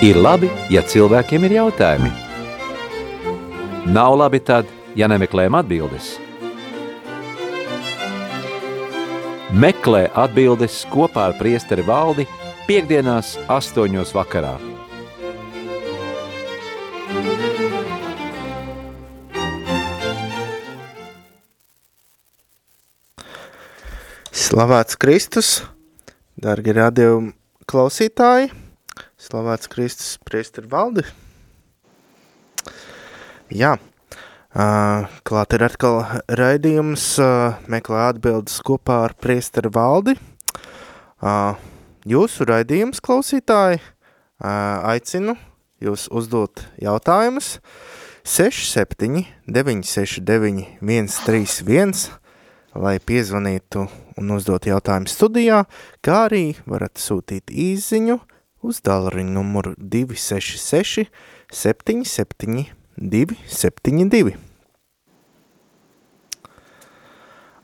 Ir 0.00 0.16
labi, 0.16 0.48
ja 0.72 0.80
cilvēkiem 0.80 1.42
ir 1.44 1.52
jautājumi. 1.58 2.08
Nav 3.92 4.14
labi 4.16 4.38
tad, 4.40 4.68
ja 4.96 5.04
nemeklējam 5.12 5.58
atbildes. 5.58 6.14
Meklē 9.52 10.06
atbildes 10.16 10.78
kopā 10.88 11.26
ar 11.28 11.34
priesteri 11.36 11.84
valdi 11.84 12.24
piekdienās 12.64 13.34
astoņos 13.52 14.14
vakarā. 14.16 14.54
Slavēts 24.32 24.96
Kristus, 24.96 25.52
dargi 26.40 26.72
radio 26.80 27.12
klausītāji! 27.68 28.59
Slavēts 29.20 29.68
Kristus 29.68 30.14
priesteri 30.24 30.70
valdi. 30.72 31.02
Jā, 33.52 33.74
klāt 35.28 35.56
ir 35.56 35.64
atkal 35.66 35.98
raidījums, 36.40 37.04
meklē 37.68 38.06
atbildes 38.14 38.56
kopā 38.64 39.02
ar 39.10 39.14
priesteri 39.20 39.68
valdi. 39.74 40.14
Jūsu 42.08 42.48
raidījums, 42.48 43.02
klausītāji, 43.04 43.82
aicinu 44.40 45.36
jūs 45.84 46.06
uzdot 46.08 46.64
jautājumus 46.80 47.58
67 48.24 49.26
969 49.44 50.80
131, 50.80 52.08
lai 52.72 52.96
piezvanītu 53.04 53.84
un 54.16 54.34
uzdot 54.40 54.72
jautājumu 54.72 55.12
studijā, 55.12 55.66
kā 56.00 56.24
arī 56.30 56.44
varat 56.64 56.96
sūtīt 56.96 57.52
īziņu 57.52 58.20
uz 58.62 58.80
tālruņa 58.84 59.34
numuru 59.34 59.74
266 59.78 61.08
77 61.50 62.66
272. 63.00 64.36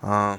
Uh, 0.03 0.38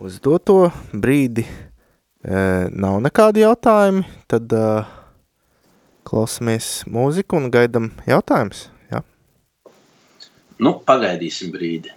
uz 0.00 0.18
doto 0.20 0.70
brīdi 0.92 1.44
uh, 1.46 2.66
nav 2.72 2.98
nekādi 3.04 3.44
jautājumi, 3.44 4.04
tad 4.28 4.52
uh, 4.56 4.88
klausamies 6.04 6.82
mūziku 6.90 7.38
un 7.38 7.48
gaidam 7.52 7.90
jautājumus. 8.10 8.66
Ja? 8.90 9.04
Nu, 10.58 10.74
pagaidīsim 10.84 11.52
brīdi. 11.54 11.94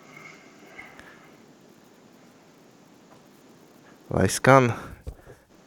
Lai 4.13 4.27
skan 4.29 4.69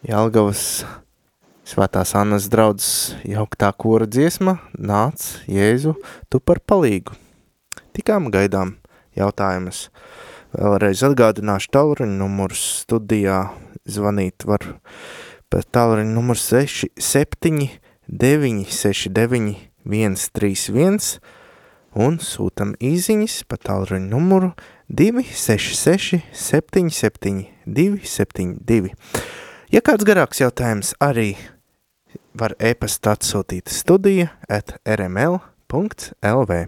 Jelgavas 0.07 0.87
Svētās 1.67 2.12
Annas 2.14 2.45
draudzes 2.47 3.17
jauktā 3.27 3.72
kora 3.75 4.06
dziesma 4.06 4.61
nāc, 4.78 5.25
Jēzu, 5.50 5.97
tu 6.31 6.39
par 6.39 6.61
palīgu. 6.62 7.17
Tikām 7.97 8.28
gaidām 8.31 8.77
jautājumus. 9.19 9.89
Vēlreiz 10.55 11.03
atgādināšu 11.09 11.72
tālruņu 11.75 12.14
numurs 12.20 12.62
studijā 12.84 13.41
zvanīt 13.83 14.47
var 14.47 14.62
pa 15.50 15.64
tālruņu 15.75 16.14
numurs 16.14 16.44
6 16.53 16.92
7 17.03 17.67
9 18.06 18.62
6 18.70 19.11
9 19.17 19.59
131 19.91 21.19
un 21.98 22.20
sūtam 22.22 22.77
īziņas 22.78 23.41
pa 23.50 23.59
tālruņu 23.59 24.06
numuru 24.14 24.53
266 24.87 26.22
77 26.31 27.42
272. 27.67 28.94
Ja 29.75 29.83
kāds 29.83 30.06
garāks 30.06 30.39
jautājums 30.47 30.94
arī 31.03 31.33
var 32.41 32.55
e-pasta 32.61 33.15
atsūtīt 33.17 33.73
studija 33.73 34.29
at 34.48 34.77
rml.lv. 34.87 36.61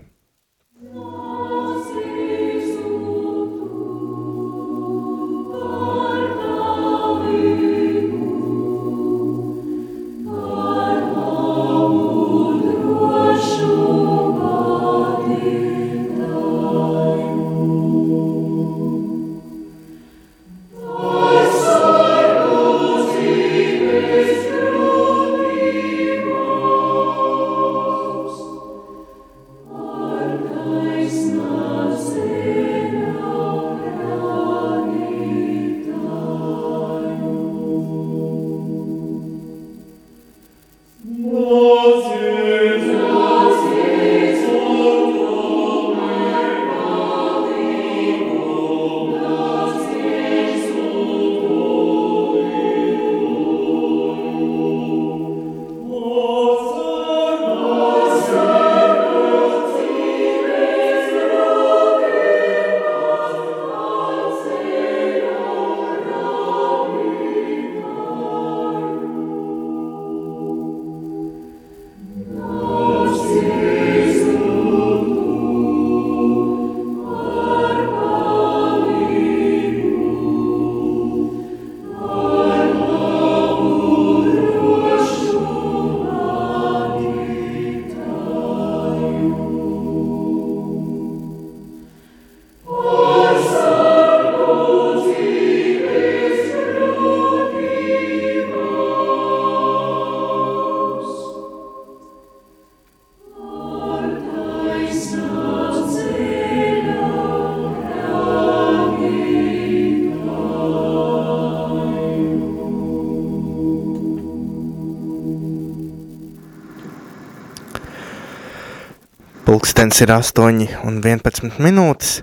Pulkstens 119.79 120.01
ir 120.03 120.11
8 120.11 120.65
un 120.91 120.97
11 120.99 121.61
minūtes. 121.63 122.17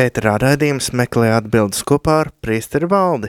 Ēterā 0.00 0.38
raidījums 0.40 0.86
meklē 0.96 1.34
atbildes 1.36 1.82
kopā 1.84 2.14
ar 2.22 2.30
priesteri 2.40 2.88
valdi. 2.88 3.28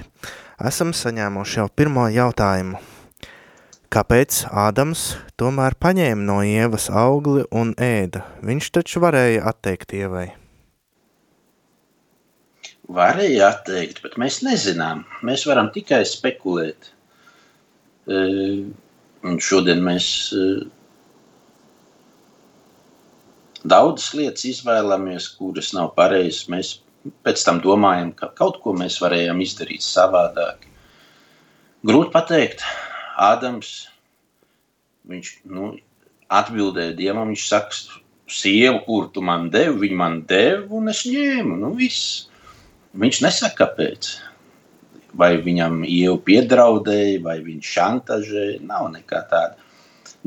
Esam 0.70 0.94
saņēmuši 0.96 1.58
jau 1.60 1.66
pirmo 1.68 2.06
jautājumu. 2.16 2.80
Kāpēc 3.92 4.38
Ādams 4.48 5.02
tomēr 5.36 5.76
paņēma 5.76 6.24
no 6.30 6.38
Ievas 6.48 6.88
augli 6.88 7.44
un 7.52 7.74
ēda? 7.76 8.22
Viņš 8.40 8.70
taču 8.78 9.04
varēja 9.04 9.44
atteikt 9.52 9.92
Ievai. 10.00 10.30
Varēja 12.88 13.52
atteikt, 13.52 14.00
bet 14.06 14.16
mēs 14.16 14.40
nezinām. 14.48 15.04
Mēs 15.28 15.44
varam 15.52 15.74
tikai 15.76 16.06
spekulēt. 16.08 16.88
Un 18.08 19.44
šodien 19.44 19.84
mēs 19.84 20.08
daudzas 23.66 24.14
lietas 24.18 24.46
izvēlamies, 24.50 25.30
kuras 25.40 25.74
nav 25.76 25.94
pareizas. 25.98 26.46
Mēs 26.52 26.72
pēc 27.26 27.44
tam 27.46 27.62
domājam, 27.64 28.14
ka 28.18 28.32
kaut 28.38 28.62
ko 28.64 28.74
mēs 28.78 29.00
varējām 29.04 29.42
izdarīt 29.46 29.86
savādāk. 29.86 30.70
Grūti 31.86 32.14
pateikt, 32.14 32.64
Ādams 33.16 33.86
viņš, 35.08 35.30
nu, 35.54 35.76
atbildēja 36.34 36.96
Dievam, 36.98 37.30
viņš 37.32 37.46
saka, 37.48 38.02
sievu, 38.28 38.82
kur 38.86 39.10
tu 39.14 39.22
man 39.22 39.50
devi, 39.54 39.78
viņa 39.86 39.98
man 40.00 40.22
deva, 40.30 40.66
un 40.80 40.90
es 40.92 41.04
ņēmu. 41.08 41.60
Nu, 41.62 41.74
viss. 41.78 42.26
Viņš 42.96 43.22
nesaka, 43.26 43.66
kāpēc. 43.66 44.16
Vai 45.16 45.36
viņam 45.44 45.84
jau 45.88 46.16
piedraudēja, 46.28 47.22
vai 47.24 47.38
viņš 47.44 47.72
šantažēja, 47.78 48.64
nav 48.68 48.90
nekā 48.96 49.22
tāda. 49.32 49.65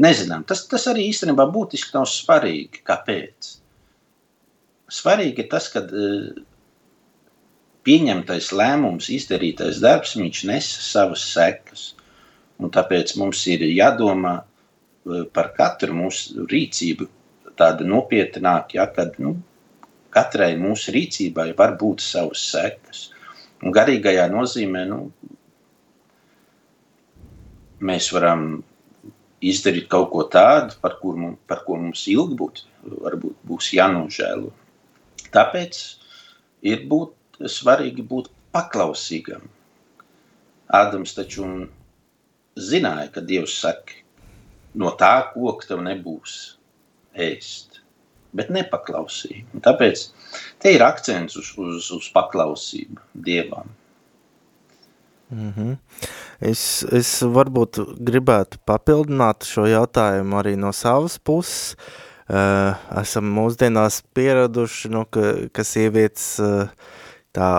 Nezinām. 0.03 0.45
Tas, 0.49 0.65
tas 0.71 0.87
arī 0.91 1.09
īstenībā 1.12 1.49
būtiski 1.55 1.97
nav 1.97 2.06
svarīgi. 2.11 2.83
Kāpēc? 2.87 3.55
Svarīgi 4.99 5.45
ir 5.45 5.50
tas, 5.53 5.69
ka 5.73 5.83
uh, 5.85 6.41
pieņemtais 7.89 8.53
lēmums, 8.56 9.11
izdarītais 9.12 9.83
darbs, 9.85 10.17
viņš 10.21 10.45
nesa 10.49 10.85
savas 10.85 11.27
sekas. 11.35 11.91
Un 12.59 12.73
tāpēc 12.75 13.15
mums 13.21 13.45
ir 13.50 13.67
jādomā 13.69 14.39
uh, 14.41 15.25
par 15.35 15.53
katru 15.59 15.97
mūsu 15.99 16.47
rīcību 16.51 17.11
tāda 17.59 17.87
nopietnāk, 17.87 18.77
ja, 18.79 18.87
kad 18.94 19.19
nu, 19.23 19.35
katrai 20.15 20.55
mūsu 20.61 20.94
rīcībai 20.94 21.51
var 21.59 21.75
būt 21.81 22.05
savas 22.05 22.43
sekas. 22.53 23.09
Un 23.59 23.75
garīgajā 23.75 24.29
nozīmē, 24.31 24.85
nu, 24.87 25.01
mēs 27.83 28.12
varam 28.15 28.62
izdarīt 29.44 29.87
kaut 29.90 30.11
ko 30.12 30.25
tādu, 30.31 30.75
par, 30.82 30.99
kur 31.02 31.17
mums, 31.19 31.38
par 31.46 31.62
ko 31.67 31.76
mums 31.79 32.05
ilgi 32.11 32.38
būt, 32.38 32.64
varbūt 33.05 33.37
būs 33.46 33.70
jānožēlo. 33.76 34.50
Tāpēc 35.35 35.81
ir 36.67 36.85
būt, 36.90 37.14
svarīgi 37.46 38.02
būt 38.02 38.31
paklausīgam. 38.55 39.44
Ādams 40.75 41.14
taču 41.17 41.46
zināja, 42.58 43.08
ka 43.14 43.23
Dievs 43.25 43.55
saka, 43.62 44.02
no 44.75 44.93
tā 44.99 45.14
koka 45.32 45.70
tev 45.70 45.82
nebūs 45.87 46.34
ēst, 47.14 47.81
bet 48.37 48.50
nepaklausīja. 48.52 49.46
Un 49.55 49.64
tāpēc 49.64 50.08
te 50.62 50.75
ir 50.75 50.84
akcents 50.84 51.38
uz, 51.41 51.52
uz, 51.56 51.91
uz 51.94 52.11
paklausību 52.14 53.00
Dievam. 53.14 53.70
Mm 55.31 55.52
-hmm. 55.52 55.76
Es, 56.40 56.85
es 56.94 57.12
varbūt 57.23 57.81
gribētu 58.05 58.61
papildināt 58.69 59.46
šo 59.49 59.67
jautājumu 59.69 60.38
arī 60.40 60.56
no 60.61 60.75
savas 60.76 61.19
puses. 61.19 61.79
Uh, 62.29 62.76
esam 63.00 63.25
mūsdienās 63.32 64.02
pieraduši, 64.12 64.90
nu, 64.93 65.06
ka, 65.08 65.49
ka 65.49 65.64
sievietes 65.64 66.35
uh, 66.44 66.69
tā 67.32 67.55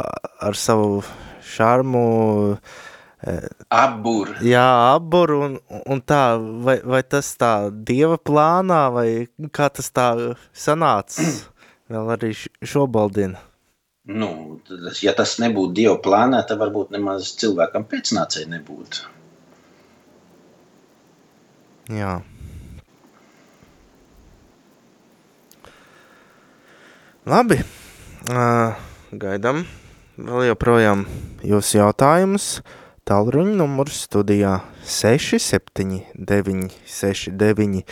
ar 0.46 0.58
savu 0.58 1.00
šarmu 1.42 2.04
uh, 2.52 2.78
Abur. 3.68 4.30
Jā, 4.46 4.96
abur 4.96 5.34
un, 5.36 5.58
un 5.92 6.00
tā, 6.00 6.38
vai, 6.64 6.78
vai 6.88 7.02
tas 7.04 7.34
tā 7.36 7.68
dieva 7.68 8.16
plānā, 8.16 8.86
vai 8.96 9.10
kā 9.52 9.68
tas 9.74 9.92
tā 9.92 10.08
sanāca 10.56 11.26
vēl 11.92 12.14
arī 12.16 12.32
šobaldien? 12.64 13.36
Nu, 14.10 14.58
ja 15.04 15.14
tas 15.14 15.36
nebūtu 15.42 15.76
Dieva 15.78 15.98
plānā, 16.02 16.42
tad 16.50 16.58
varbūt 16.62 16.96
nemaz 16.96 17.30
cilvēkam 17.38 17.86
pēcnācēji 17.92 18.50
nebūtu. 18.56 19.06
Jā. 21.94 22.16
Labi, 27.30 27.60
uh, 28.34 28.74
gaidām 29.14 29.64
vēl 30.18 30.50
joprojām 30.50 31.06
jūsu 31.46 31.80
jautājumus. 31.80 32.60
Tālruņa 33.10 33.56
numurs 33.58 34.04
studijā 34.06 34.60
679 34.86 36.74
69 36.86 37.86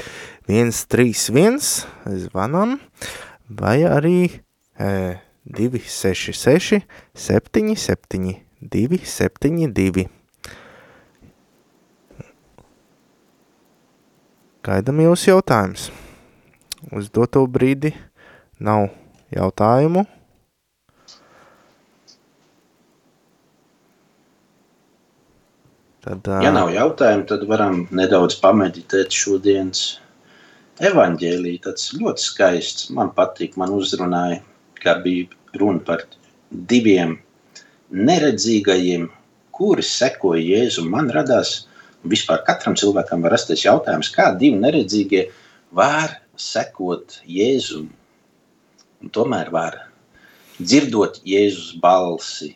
131 0.50 1.62
zvanam 2.26 2.76
vai 3.50 3.80
arī 3.88 4.20
e, 4.78 5.18
266 5.48 6.82
77 7.16 8.36
272. 8.62 10.08
Gaidam 14.68 15.00
jūs 15.00 15.28
jautājums. 15.30 15.88
Uz 16.92 17.08
doto 17.14 17.46
brīdi 17.48 17.94
nav 18.60 18.90
jautājumu. 19.32 20.04
Tad. 26.08 26.28
Ja 26.44 26.52
nav 26.56 26.74
jautājumu, 26.76 27.26
tad 27.28 27.48
varam 27.48 27.82
nedaudz 27.96 28.38
pameditēt 28.44 29.16
šodienas 29.16 29.86
evaņģēlī. 30.84 31.58
Tas 31.64 31.90
ļoti 31.96 32.24
skaists, 32.24 32.92
man 32.96 33.12
patīk, 33.16 33.58
man 33.60 33.74
uzrunāja, 33.76 34.40
kā 34.84 34.98
bija 35.04 35.28
runa 35.60 35.84
par 35.86 36.04
diviem 36.72 37.18
neredzīgajiem, 37.92 39.08
kuri 39.56 39.84
sekoja 39.86 40.44
Jēzum. 40.44 40.90
Man 40.94 41.10
radās, 41.14 41.68
vispār 42.08 42.44
katram 42.48 42.78
cilvēkam 42.78 43.24
var 43.26 43.36
rasties 43.36 43.66
jautājums, 43.66 44.12
kā 44.14 44.32
divi 44.38 44.60
neredzīgie 44.62 45.28
var 45.76 46.20
sekot 46.38 47.20
Jēzum. 47.26 47.90
Un 49.02 49.14
tomēr 49.14 49.52
var 49.54 49.82
dzirdot 50.60 51.22
Jēzus 51.26 51.76
balsi. 51.82 52.56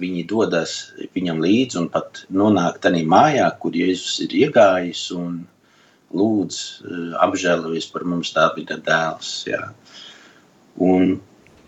Viņi 0.00 0.22
dodas 0.30 0.74
viņam 1.16 1.40
līdzi 1.42 1.78
un 1.80 1.88
pat 1.92 2.22
nonāk 2.30 2.78
tādā 2.84 3.02
mājā, 3.04 3.48
kur 3.60 3.74
Jēzus 3.76 4.20
ir 4.26 4.36
iegājis 4.44 5.08
un 5.16 5.40
lūdz 6.16 6.60
eh, 6.60 7.16
apžēlojies 7.26 7.90
par 7.92 8.06
mums, 8.08 8.32
Dāvida 8.36 8.78
dēls. 8.86 9.32
Jā. 9.50 9.70
Un 10.80 11.18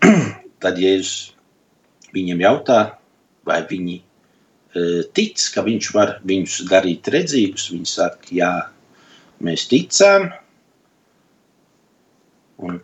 Tad 0.63 0.77
Jēzus 0.79 1.33
viņiem 2.15 2.43
jautā, 2.43 2.77
vai 3.47 3.59
viņi 3.67 3.97
e, 3.99 4.03
tic, 5.15 5.41
ka 5.51 5.63
viņš 5.65 5.89
var 5.95 6.13
viņus 6.23 6.61
darīt 6.69 7.09
redzīgus. 7.11 7.65
Viņi 7.73 7.89
saka, 7.89 8.29
jā, 8.31 8.51
mēs 9.43 9.65
ticām. 9.71 10.29
Un 12.63 12.79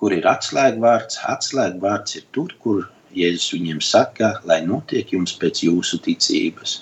kur 0.00 0.16
ir 0.16 0.26
atslēgvārds? 0.26 1.20
Atslēgvārds 1.30 2.18
ir 2.18 2.26
tur, 2.34 2.56
kur 2.58 2.88
Jēzus 3.14 3.52
viņiem 3.54 3.84
saka, 3.84 4.32
lai 4.48 4.58
notiek 4.66 5.14
jums 5.14 5.36
pēc 5.38 5.62
jūsu 5.68 6.00
ticības. 6.02 6.80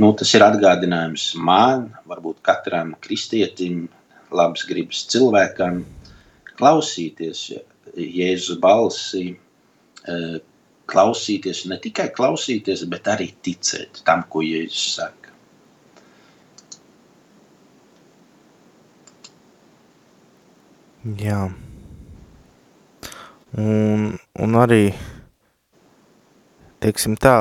Nu, 0.00 0.14
tas 0.18 0.32
ir 0.34 0.42
atgādinājums 0.42 1.34
man, 1.36 1.90
varbūt 2.08 2.40
katram 2.46 2.96
kristietim, 3.04 3.84
labs 4.34 4.64
gribas 4.66 5.04
cilvēkam, 5.12 5.84
klausīties 6.58 7.48
Jēzus 7.94 8.58
balsi, 8.60 9.34
eh, 10.08 10.38
klausīties, 10.90 11.66
ne 11.70 11.78
tikai 11.78 12.08
klausīties, 12.16 12.84
bet 12.90 13.08
arī 13.08 13.32
ticēt 13.42 14.02
tam, 14.04 14.24
ko 14.28 14.42
Jēzus 14.44 14.94
saka. 14.96 15.32
Jā. 21.20 21.52
Un, 23.60 24.06
un 24.40 24.56
arī, 24.58 24.94
teiksim 26.80 27.14
tā, 27.20 27.34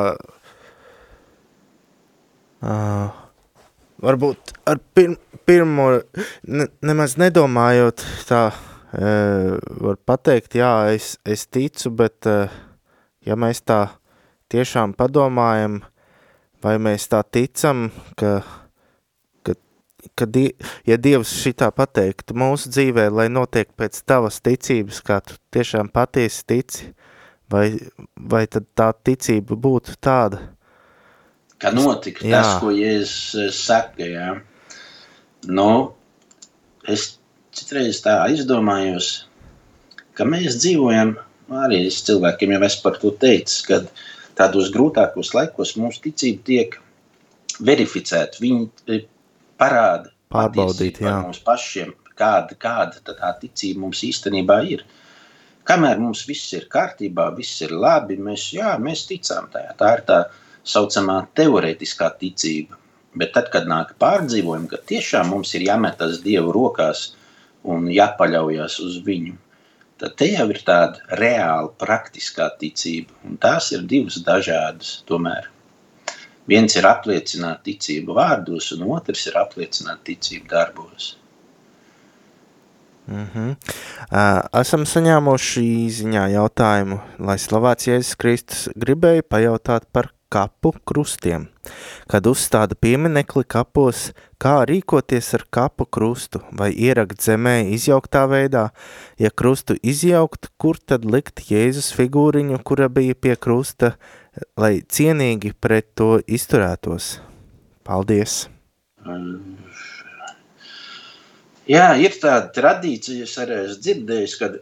uh, 2.59 3.07
varbūt 4.03 4.53
ar 4.67 4.83
pir, 4.93 5.15
pirmo, 5.47 5.87
ne, 6.43 6.67
nemaz 6.83 7.15
nedomājot 7.17 8.03
tā, 8.27 8.43
uh, 8.51 8.72
var 8.93 9.97
pateikt, 10.05 10.55
jā, 10.59 10.71
es, 10.93 11.15
es 11.25 11.47
ticu, 11.49 11.89
bet 11.97 12.27
ja 13.25 13.37
mēs 13.39 13.63
tā 13.65 13.87
tiešām 14.53 14.93
padomājam, 14.97 15.79
vai 16.63 16.75
mēs 16.81 17.07
tā 17.11 17.23
ticam, 17.25 17.87
ka, 18.19 18.35
ka, 19.45 19.55
ka 20.15 20.27
die, 20.29 20.51
ja 20.87 20.97
Dievs 21.01 21.33
šitā 21.41 21.71
pateiktu 21.75 22.37
mūsu 22.37 22.71
dzīvē, 22.73 23.09
lai 23.13 23.29
notiek 23.33 23.71
pēc 23.79 24.03
tavas 24.07 24.39
ticības, 24.45 25.01
kā 25.05 25.19
tu 25.25 25.39
tiešām 25.55 25.89
patiesi 25.93 26.45
tici, 26.53 26.91
vai, 27.51 27.67
vai 28.15 28.45
tad 28.47 28.69
tā 28.77 28.91
ticība 28.93 29.57
būtu 29.57 29.97
tāda? 30.03 30.41
Ka 31.63 31.71
notika 31.71 32.25
jā. 32.27 32.39
tas, 32.39 32.57
ko 32.59 32.71
Jēzus 32.75 33.59
saka, 33.63 34.03
jā. 34.03 34.29
Nu, 35.47 35.69
es 36.87 37.13
citreiz 37.57 38.01
tā 38.03 38.19
aizdomājos, 38.27 39.11
ka 40.17 40.25
mēs 40.29 40.57
dzīvojam, 40.61 41.15
arī 41.63 41.83
es 41.87 42.01
cilvēkiem 42.07 42.55
jau 42.55 42.63
esmu 42.67 42.85
par 42.85 42.99
to 43.01 43.13
teicis, 43.21 43.61
kad 43.67 43.89
tādos 44.37 44.71
grūtākos 44.73 45.33
laikos 45.37 45.75
mūsu 45.77 46.03
ticība 46.07 46.47
tiek 46.49 46.79
verificēta. 47.61 48.41
Viņi 48.41 48.65
e, 48.89 48.99
parāda 49.61 50.13
pārbaudīt 50.33 51.01
jā. 51.03 51.17
mums 51.21 51.41
pašiem, 51.45 51.93
kāda, 52.17 52.57
kāda 52.59 53.01
tā 53.13 53.33
ticība 53.41 53.85
mums 53.85 54.03
īstenībā 54.05 54.59
ir. 54.69 54.85
Kamēr 55.63 55.99
mums 56.01 56.25
viss 56.27 56.51
ir 56.57 56.67
kārtībā, 56.71 57.29
viss 57.37 57.61
ir 57.63 57.71
labi, 57.71 58.17
mēs, 58.19 58.49
jā, 58.57 58.73
mēs 58.83 59.05
ticām 59.07 59.47
tajā. 59.53 59.75
Tā 59.79 59.91
ir 59.97 60.01
tā 60.09 60.19
saucamā 60.67 61.21
teorētiskā 61.37 62.09
ticība. 62.19 62.79
Bet 63.15 63.35
tad, 63.35 63.51
kad 63.53 63.69
nāk 63.69 63.93
pārdzīvojumi, 64.01 64.71
ka 64.71 64.81
tiešām 64.89 65.29
mums 65.31 65.53
ir 65.55 65.67
jāmetas 65.67 66.19
Dievu 66.25 66.51
rokās, 66.55 67.11
un 67.63 67.87
jāpaļaujas 67.91 68.79
uz 68.83 68.99
viņu. 69.05 69.35
Tad 70.01 70.15
te 70.19 70.27
jau 70.33 70.45
ir 70.51 70.59
tāda 70.67 71.17
reāla, 71.19 71.69
praktiskā 71.79 72.49
ticība, 72.59 73.13
un 73.23 73.37
tās 73.39 73.71
ir 73.75 73.85
divas 73.87 74.19
dažādas 74.25 75.01
tomēr. 75.07 75.49
Viens 76.49 76.75
ir 76.75 76.87
apliecināt 76.89 77.61
ticību 77.63 78.15
vārdos, 78.17 78.73
un 78.75 78.87
otrs 78.91 79.27
ir 79.29 79.37
apliecināt 79.39 80.03
ticību 80.09 80.49
darbos. 80.51 81.13
Mm 83.07 83.27
-hmm. 83.33 83.55
uh, 84.11 84.61
esam 84.61 84.85
saņēmuši 84.87 85.63
ziņā 85.91 86.27
jautājumu, 86.33 86.99
lai 87.19 87.35
slavēts 87.35 87.87
Jēzus 87.87 88.15
Kristus 88.15 88.69
gribēja 88.79 89.23
pajautāt 89.27 89.83
par 89.91 90.12
kapu 90.33 90.73
krustiem. 90.87 91.47
Kad 92.11 92.27
uzstāda 92.27 92.75
pieminekli 92.79 93.45
kapos, 93.47 94.09
kā 94.41 94.55
rīkoties 94.67 95.29
ar 95.37 95.45
kapu 95.53 95.85
krustu, 95.85 96.41
vai 96.57 96.71
ierakt 96.73 97.21
zemē 97.23 97.55
izjauktā 97.75 98.25
veidā, 98.31 98.65
ja 99.21 99.31
krustu 99.31 99.77
izjaukt, 99.79 100.49
kur 100.57 100.79
tad 100.81 101.05
likt 101.05 101.45
Jēzus 101.49 101.93
figūriņu, 101.97 102.59
kura 102.65 102.89
bija 102.91 103.15
pie 103.15 103.37
krusta, 103.37 103.93
lai 104.57 104.81
cienīgi 104.81 105.53
pret 105.61 105.93
to 105.99 106.17
izturētos. 106.25 107.19
Paldies! 107.87 108.47
Jā, 111.67 111.93
ir 111.95 112.15
tāda 112.19 112.49
tradīcija, 112.55 113.23
es 113.27 113.37
arī 113.39 113.61
esmu 113.65 113.83
dzirdējis, 113.85 114.35
kad 114.39 114.57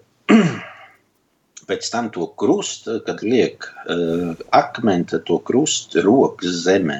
pēc 1.71 1.87
tam 1.93 2.11
to 2.13 2.27
krustu, 2.39 2.99
kad 3.07 3.23
liek 3.23 3.65
uh, 3.87 4.35
akmeni, 4.55 5.07
to 5.27 5.39
krustu 5.47 6.03
rokas 6.05 6.61
zemē. 6.67 6.99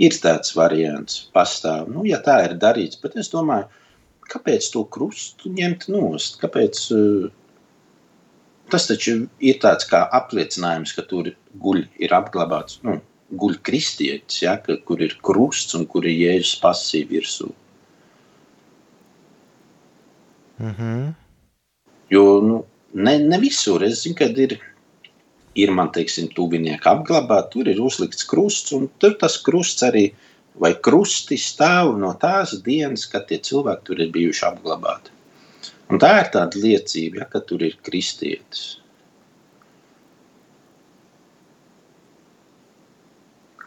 Ir 0.00 0.16
tāds 0.16 0.54
variants, 0.56 1.26
pastāv. 1.36 1.90
Nu, 1.92 2.06
ja 2.08 2.20
tā 2.24 2.38
ir 2.46 2.56
darīts, 2.60 3.00
bet 3.02 3.18
es 3.20 3.28
domāju, 3.32 3.68
kāpēc 4.30 4.70
to 4.72 4.86
krustu 4.88 5.52
ņemt 5.52 5.88
nost? 5.92 6.38
Kāpēc, 6.40 6.82
uh, 6.96 7.28
tas 8.72 8.88
taču 8.88 9.16
ir 9.40 9.60
tāds 9.60 9.88
kā 9.88 10.06
apliecinājums, 10.20 10.94
ka 10.96 11.04
tur 11.08 11.32
guļ 11.60 11.84
ir 12.00 12.16
apglabāts, 12.16 12.80
nu, 12.86 13.00
guļ 13.40 13.60
kristietis, 13.66 14.42
ja, 14.44 14.56
ka, 14.62 14.76
kur 14.86 15.02
ir 15.04 15.16
krusts 15.24 15.76
un 15.78 15.86
kur 15.90 16.06
ir 16.08 16.16
jēzus 16.16 16.58
pasī 16.62 17.04
virsū. 17.08 17.50
Mm 20.60 20.74
-hmm. 20.78 21.14
Jo, 22.10 22.24
nu, 22.44 22.64
ne, 22.94 23.18
ne 23.18 23.38
visur. 23.42 23.84
Es 23.86 24.02
zinu, 24.04 24.16
ka 24.18 24.28
ir, 24.44 24.56
ir 25.58 25.72
man, 25.76 25.92
teiksim, 25.94 26.30
tuvinieki 26.36 26.90
apglabāti, 26.90 27.52
tur 27.54 27.70
ir 27.72 27.80
uzlikts 27.82 28.26
krusts, 28.30 28.74
un 28.76 28.88
tur 29.02 29.16
tas 29.20 29.38
krusts 29.44 29.86
arī, 29.86 30.10
vai 30.60 30.74
krusti 30.74 31.38
stāv 31.40 31.96
no 32.00 32.12
tās 32.20 32.56
dienas, 32.66 33.06
kad 33.10 33.28
tie 33.28 33.38
cilvēki 33.38 33.86
tur 33.86 34.02
ir 34.02 34.12
bijuši 34.14 34.46
apglabāti. 34.50 35.16
Un 35.90 35.98
tā 36.02 36.10
ir 36.20 36.30
tāda 36.34 36.60
liecība, 36.62 37.24
ja, 37.24 37.26
ka 37.30 37.42
tur 37.42 37.64
ir 37.66 37.74
kristietis. 37.86 38.76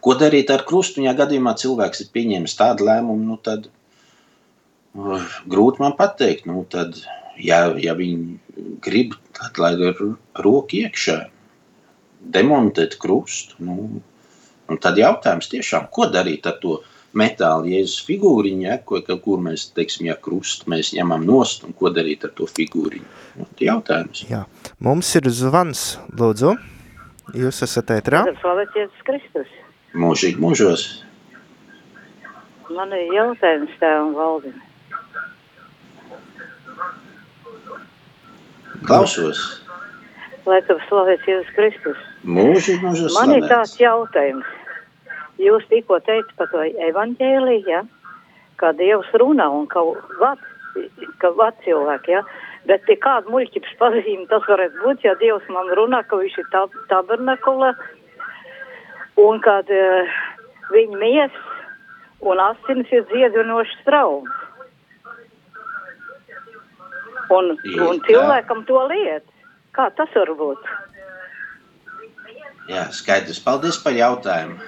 Ko 0.04 0.12
darīt 0.20 0.50
ar 0.52 0.64
krustu? 0.68 1.00
Ja 1.04 1.14
gadījumā 1.16 1.54
cilvēks 1.60 2.04
ir 2.04 2.08
pieņēmis 2.12 2.56
tādu 2.58 2.84
lēmumu, 2.88 3.24
nu 3.24 3.38
tad 3.40 3.68
uh, 3.68 5.36
grūti 5.48 5.80
man 5.80 5.96
pateikt. 5.96 6.44
Nu, 6.48 6.64
tad, 6.68 6.98
ja, 7.40 7.60
ja 7.80 7.94
viņi 7.98 8.38
grib, 8.84 9.14
tad 9.36 9.58
lai 9.62 9.74
ir 9.78 10.00
roka 10.44 10.76
iekšā, 10.78 11.18
demontēt 12.34 12.98
krustu. 13.02 13.58
Nu, 13.64 14.02
un 14.70 14.80
tad 14.82 14.98
jautājums 15.00 15.50
tiešām, 15.52 15.88
ko 15.92 16.08
darīt 16.12 16.46
ar 16.48 16.58
to 16.62 16.80
metāla 17.14 17.68
jēzus 17.70 18.02
figūriņu, 18.08 18.66
ja, 18.66 18.78
ko, 18.86 19.00
kur 19.22 19.42
mēs, 19.42 19.68
teiksim, 19.76 20.08
ja 20.10 20.16
krustu 20.18 20.70
mēs 20.72 20.92
ņemam 20.96 21.26
nost, 21.28 21.64
un 21.66 21.74
ko 21.78 21.92
darīt 21.94 22.26
ar 22.26 22.34
to 22.38 22.48
figūriņu. 22.50 23.06
Nu, 23.38 23.48
jautājums. 23.62 24.24
Jā. 24.30 24.44
Mums 24.82 25.12
ir 25.18 25.30
zvans, 25.30 25.86
lūdzu. 26.18 26.56
Jūs 27.38 27.62
esat 27.64 27.94
ētrā? 27.94 28.24
Slavēts 28.42 28.76
Jēzus 28.78 29.06
Kristus. 29.06 29.52
Mūžīgi 29.94 30.42
mūžos. 30.42 30.84
Man 32.74 32.92
ir 32.96 33.12
jautājums 33.14 33.72
tēvam 33.80 34.14
valdim. 34.16 34.56
Klausos. 38.88 39.40
Lai 40.44 40.60
tu 40.68 40.76
slavēts 40.88 41.28
Jēzus 41.28 41.52
Kristus. 41.56 42.00
Mūžīgi 42.28 42.84
mūžos 42.84 43.16
Man 43.16 43.32
ir 43.32 43.44
slavēts. 43.44 43.52
tāds 43.52 43.80
jautājums. 43.80 44.50
Jūs 45.40 45.64
tikko 45.70 45.98
teicat 46.04 46.34
par 46.38 46.50
to 46.52 46.64
evaņģēliju, 46.88 47.64
ja? 47.68 47.82
kā 48.60 48.70
Dievs 48.78 49.08
runā 49.18 49.48
un 49.50 49.66
ka 49.66 49.82
vat, 50.20 50.38
ka 51.18 51.32
vat 51.34 51.56
cilvēki, 51.64 52.14
ja? 52.14 52.22
Bet 52.68 52.84
tie 52.86 52.96
kādu 52.96 53.32
muļķības 53.34 53.74
pazīmi 53.80 54.28
tas 54.30 54.46
varētu 54.48 54.78
būt, 54.84 55.02
ja 55.04 55.16
Dievs 55.20 55.48
man 55.52 55.72
runā, 55.76 56.04
ka 56.08 56.20
viņš 56.20 56.38
ir 56.38 56.46
tab 56.52 56.76
tabernakula 56.92 57.74
un 59.20 59.42
kad 59.44 59.68
uh, 59.74 60.14
viņa 60.72 61.00
mies 61.00 61.42
un 62.24 62.40
asinis 62.40 62.92
ir 62.92 63.04
dziedinošs 63.10 63.84
traumas. 63.84 64.43
Un, 67.32 67.54
Jā. 67.64 67.86
un 67.88 68.00
cilvēkam 68.04 68.64
to 68.68 68.80
liet. 68.90 69.24
Kā 69.74 69.88
tas 69.96 70.10
var 70.14 70.30
būt? 70.38 70.68
Jā, 72.70 72.86
skaidrs. 72.96 73.40
Paldies 73.44 73.78
par 73.82 73.96
jautājumu. 73.96 74.58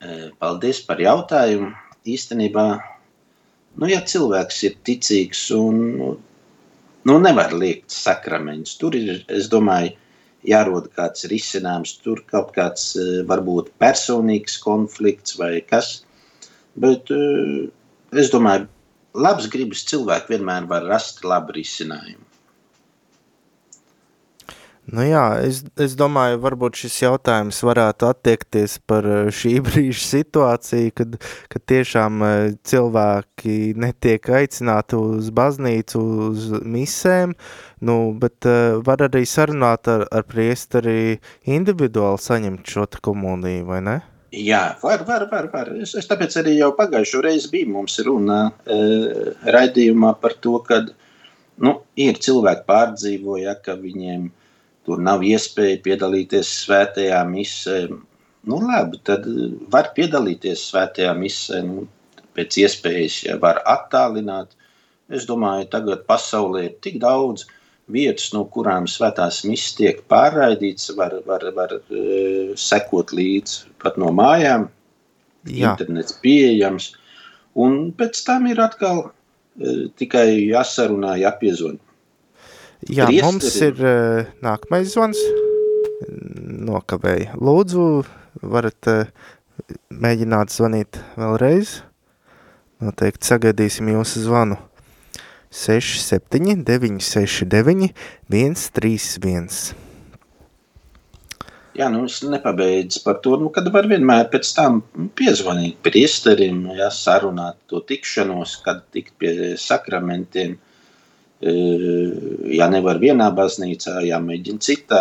E, 0.00 0.30
Paldies 0.38 0.80
par 0.86 1.00
jautājumu. 1.02 1.72
Īstenībā, 2.10 2.66
nu, 3.76 3.88
ja 3.90 4.00
cilvēks 4.00 4.60
ir 4.68 4.76
ticīgs 4.86 5.42
un 5.56 5.80
nu, 7.04 7.16
nevar 7.18 7.52
liekt 7.56 7.92
sakramentus, 7.92 8.76
tur 8.80 8.96
ir, 8.96 9.24
es 9.28 9.50
domāju, 9.52 9.96
jārod 10.48 10.86
kāds 10.96 11.26
risinājums, 11.28 11.98
tur 12.04 12.22
kaut 12.30 12.54
kāds 12.56 12.94
e, 12.96 13.22
varbūt 13.28 13.72
personīgs 13.82 14.56
konflikts 14.62 15.36
vai 15.40 15.58
kas. 15.66 16.00
Bet 16.80 17.10
e, 17.12 17.68
es 18.16 18.30
domāju, 18.32 18.68
labs 19.14 19.48
gribas 19.52 19.84
cilvēki 19.90 20.36
vienmēr 20.36 20.66
var 20.70 20.86
rast 20.90 21.24
labu 21.24 21.56
risinājumu. 21.56 22.30
Nu 24.90 25.04
jā, 25.06 25.22
es, 25.46 25.60
es 25.78 25.92
domāju, 25.94 26.40
varbūt 26.42 26.80
šis 26.80 26.96
jautājums 27.04 27.60
varētu 27.62 28.08
attiekties 28.08 28.78
par 28.90 29.06
eh, 29.06 29.28
šī 29.30 29.52
brīža 29.66 30.02
situāciju, 30.02 30.94
kad, 30.98 31.14
kad 31.52 31.64
tiešām 31.70 32.24
eh, 32.26 32.38
cilvēki 32.66 33.56
netiek 33.78 34.30
aicināti 34.40 34.98
uz 34.98 35.30
baznīcu, 35.36 36.02
uz 36.30 36.48
misēm, 36.66 37.36
nu, 37.86 37.96
bet 38.20 38.48
uh, 38.50 38.80
var 38.84 39.06
arī 39.06 39.22
sarunāt 39.28 39.88
ar, 39.88 40.08
ar 40.10 40.26
priesteri 40.28 41.20
individuāli 41.48 42.20
saņemt 42.20 42.74
šo 42.74 42.88
komuniju, 43.04 43.68
vai 43.70 43.80
ne? 43.86 43.96
Jā, 44.30 44.76
var, 44.82 45.02
var, 45.06 45.24
var. 45.30 45.48
var. 45.50 45.70
Es, 45.82 45.96
es 45.98 46.06
tāpēc 46.06 46.36
arī 46.38 46.54
jau 46.60 46.70
pagājušo 46.78 47.22
reizi 47.26 47.48
bija 47.50 47.66
mums 47.70 47.98
runa 48.06 48.44
e, 48.62 48.76
raidījumā 49.42 50.12
par 50.22 50.36
to, 50.44 50.54
ka 50.66 50.84
nu, 51.64 51.72
ir 51.98 52.20
cilvēki 52.22 52.62
pārdzīvo, 52.68 53.40
ja, 53.42 53.56
ka 53.58 53.74
viņiem 53.80 54.28
tur 54.86 55.02
nav 55.02 55.24
iespēja 55.26 55.80
piedalīties 55.82 56.52
svētajā 56.62 57.24
misē. 57.26 57.80
Nu, 58.46 58.60
labi, 58.62 59.00
tad 59.04 59.26
var 59.72 59.90
piedalīties 59.98 60.62
svētajā 60.70 61.10
misē, 61.18 61.64
nu, 61.66 61.88
pēc 62.38 62.62
iespējas, 62.62 63.20
ja 63.26 63.36
var 63.42 63.64
attālināt. 63.66 64.54
Es 65.10 65.26
domāju, 65.26 65.66
tagad 65.72 66.06
pasaulē 66.06 66.68
ir 66.68 66.76
tik 66.86 67.00
daudz 67.02 67.48
vietas, 67.92 68.30
no 68.34 68.44
kurām 68.54 68.86
svētās 68.90 69.42
misijas 69.48 69.76
tiek 69.78 70.02
pārraidīts, 70.10 70.90
var, 70.98 71.16
var, 71.26 71.44
var 71.56 71.76
e, 71.78 72.52
sekot 72.58 73.14
līdzi 73.16 73.70
pat 73.82 73.98
no 74.00 74.12
mājām. 74.14 74.68
Jā. 75.48 75.72
Internets 75.72 76.16
pieejams. 76.20 76.90
Un 77.58 77.90
pēc 77.96 78.20
tam 78.26 78.46
ir 78.50 78.60
atkal 78.62 79.06
e, 79.08 79.90
tikai 79.98 80.26
jāsarunā, 80.50 81.16
jāpiezvan. 81.22 81.80
Jā, 82.88 83.10
Priesteri- 83.10 83.24
mums 83.26 83.56
ir 83.60 83.82
uh, 83.84 84.30
nākamais 84.40 84.88
zvans. 84.94 85.20
Nokavēja. 86.70 87.34
Lūdzu, 87.36 87.84
varat 88.40 88.88
mēģināt 89.92 90.54
zvanīt 90.54 91.00
vēlreiz. 91.20 91.80
Noteikti 92.80 93.28
sagaidīsim 93.28 93.90
jūsu 93.92 94.24
zvanu. 94.24 94.56
67 95.50 96.62
969 96.64 97.92
131. 98.30 99.48
Jā, 101.74 101.86
nu 101.90 102.04
es 102.06 102.18
nepabeidzu 102.26 103.00
par 103.04 103.20
to, 103.24 103.36
nu, 103.40 103.48
kad 103.54 103.68
var 103.72 103.86
vienmēr 103.90 104.26
pēc 104.32 104.50
tam 104.56 104.80
piezvanīt 105.18 105.78
priesterim, 105.86 106.64
ja, 106.76 106.90
sarunāt 106.94 107.60
to 107.70 107.80
tikšanos, 107.86 108.56
kad 108.64 108.82
tikt 108.94 109.14
pie 109.22 109.54
sakramentiem. 109.60 110.58
E, 111.40 111.54
Ja 112.52 112.66
nevar 112.68 112.98
vienā 113.00 113.30
baznīcā, 113.32 114.02
jāmēģina 114.04 114.60
citā. 114.60 115.00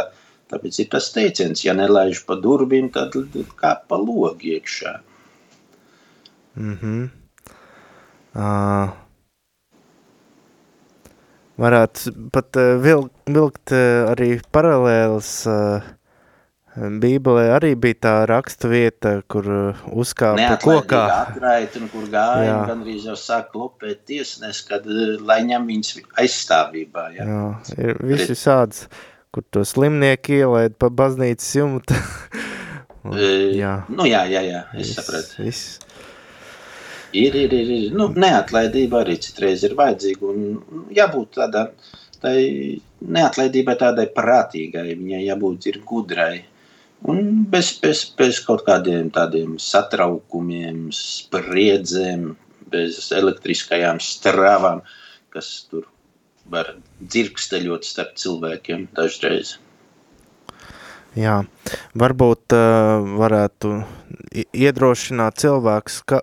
Tāpēc 0.50 0.78
ir 0.80 0.88
tas 0.94 1.10
teiciens, 1.12 1.66
ja 1.66 1.74
nelaiž 1.76 2.22
pa 2.26 2.38
durvīm, 2.40 2.88
tad 2.94 3.18
kā 3.60 3.74
pa 3.90 3.98
logu 4.00 4.54
iekšā. 4.54 4.94
Mhm. 6.56 6.96
Uh, 8.30 8.94
varētu 11.60 12.16
pat 12.34 12.60
uh, 12.60 12.76
vilkt, 12.82 13.16
vilkt 13.30 13.76
uh, 13.76 14.10
arī 14.12 14.36
paralēlas 14.56 15.32
uh, 15.50 15.96
Bībelē 16.80 17.50
arī 17.56 17.74
bija 17.80 17.98
tā 18.06 18.14
raksta 18.30 18.70
vieta, 18.72 19.16
kur 19.28 19.48
uzkāpa 19.90 20.56
kokā. 20.62 21.02
Atraita, 21.34 21.82
kur 21.92 22.06
gāja, 22.12 22.46
jā. 22.46 22.58
gandrīz 22.70 23.08
jau 23.10 23.16
sāk 23.20 23.50
klopēt 23.56 24.06
tiesnes, 24.08 24.62
kad, 24.68 24.86
lai 25.26 25.42
ņem 25.50 25.66
viņas 25.68 25.98
aizstāvībā. 26.24 27.06
Jā, 27.18 27.26
jā 27.26 27.90
ir 27.90 28.00
visi 28.06 28.32
Pret... 28.32 28.42
sāds, 28.44 28.86
kur 29.36 29.44
to 29.52 29.66
slimnieki 29.68 30.40
ielaid 30.44 30.78
pa 30.80 30.92
baznīcas 30.94 31.52
jumta. 31.58 32.00
un, 33.10 33.20
jā. 33.58 33.76
Nu 33.90 34.08
jā, 34.08 34.24
jā, 34.32 34.46
jā, 34.46 34.64
es 34.76 34.86
viss, 34.86 35.00
sapratu. 35.02 35.44
Viss. 35.44 35.89
Ir, 37.14 37.36
ir, 37.36 37.54
ir, 37.54 37.72
ir. 37.74 37.94
Nu, 37.98 38.10
neatlaidība 38.14 39.02
arī 39.04 39.16
citreiz 39.24 39.64
ir 39.66 39.74
vajadzīga 39.80 40.28
un 40.30 40.90
jābūt 40.94 41.40
tādā, 41.40 41.64
tai 42.22 42.38
neatlaidībai 43.02 43.76
tādai 43.80 44.06
prātīgai, 44.14 44.94
viņai 45.00 45.24
jābūt 45.26 45.70
ir 45.72 45.80
gudrai. 45.90 46.44
Un 47.10 47.46
bez, 47.50 47.72
bez, 47.82 48.04
bez 48.20 48.42
kaut 48.44 48.66
kādiem 48.68 49.10
tādiem 49.16 49.56
satraukumiem, 49.64 50.90
spriedzēm, 50.94 52.34
bez 52.70 53.00
elektriskajām 53.16 54.02
strāvām, 54.04 54.84
kas 55.34 55.54
tur 55.72 55.88
var 56.50 56.76
dzirksteļot 57.00 57.88
starp 57.88 58.20
cilvēkiem 58.20 58.90
dažreiz. 58.98 59.56
Jā, 61.18 61.40
varbūt 61.98 62.54
uh, 62.54 63.02
varētu 63.18 63.72
iedrošināt 64.54 65.40
cilvēkus, 65.42 65.96
ka, 66.06 66.20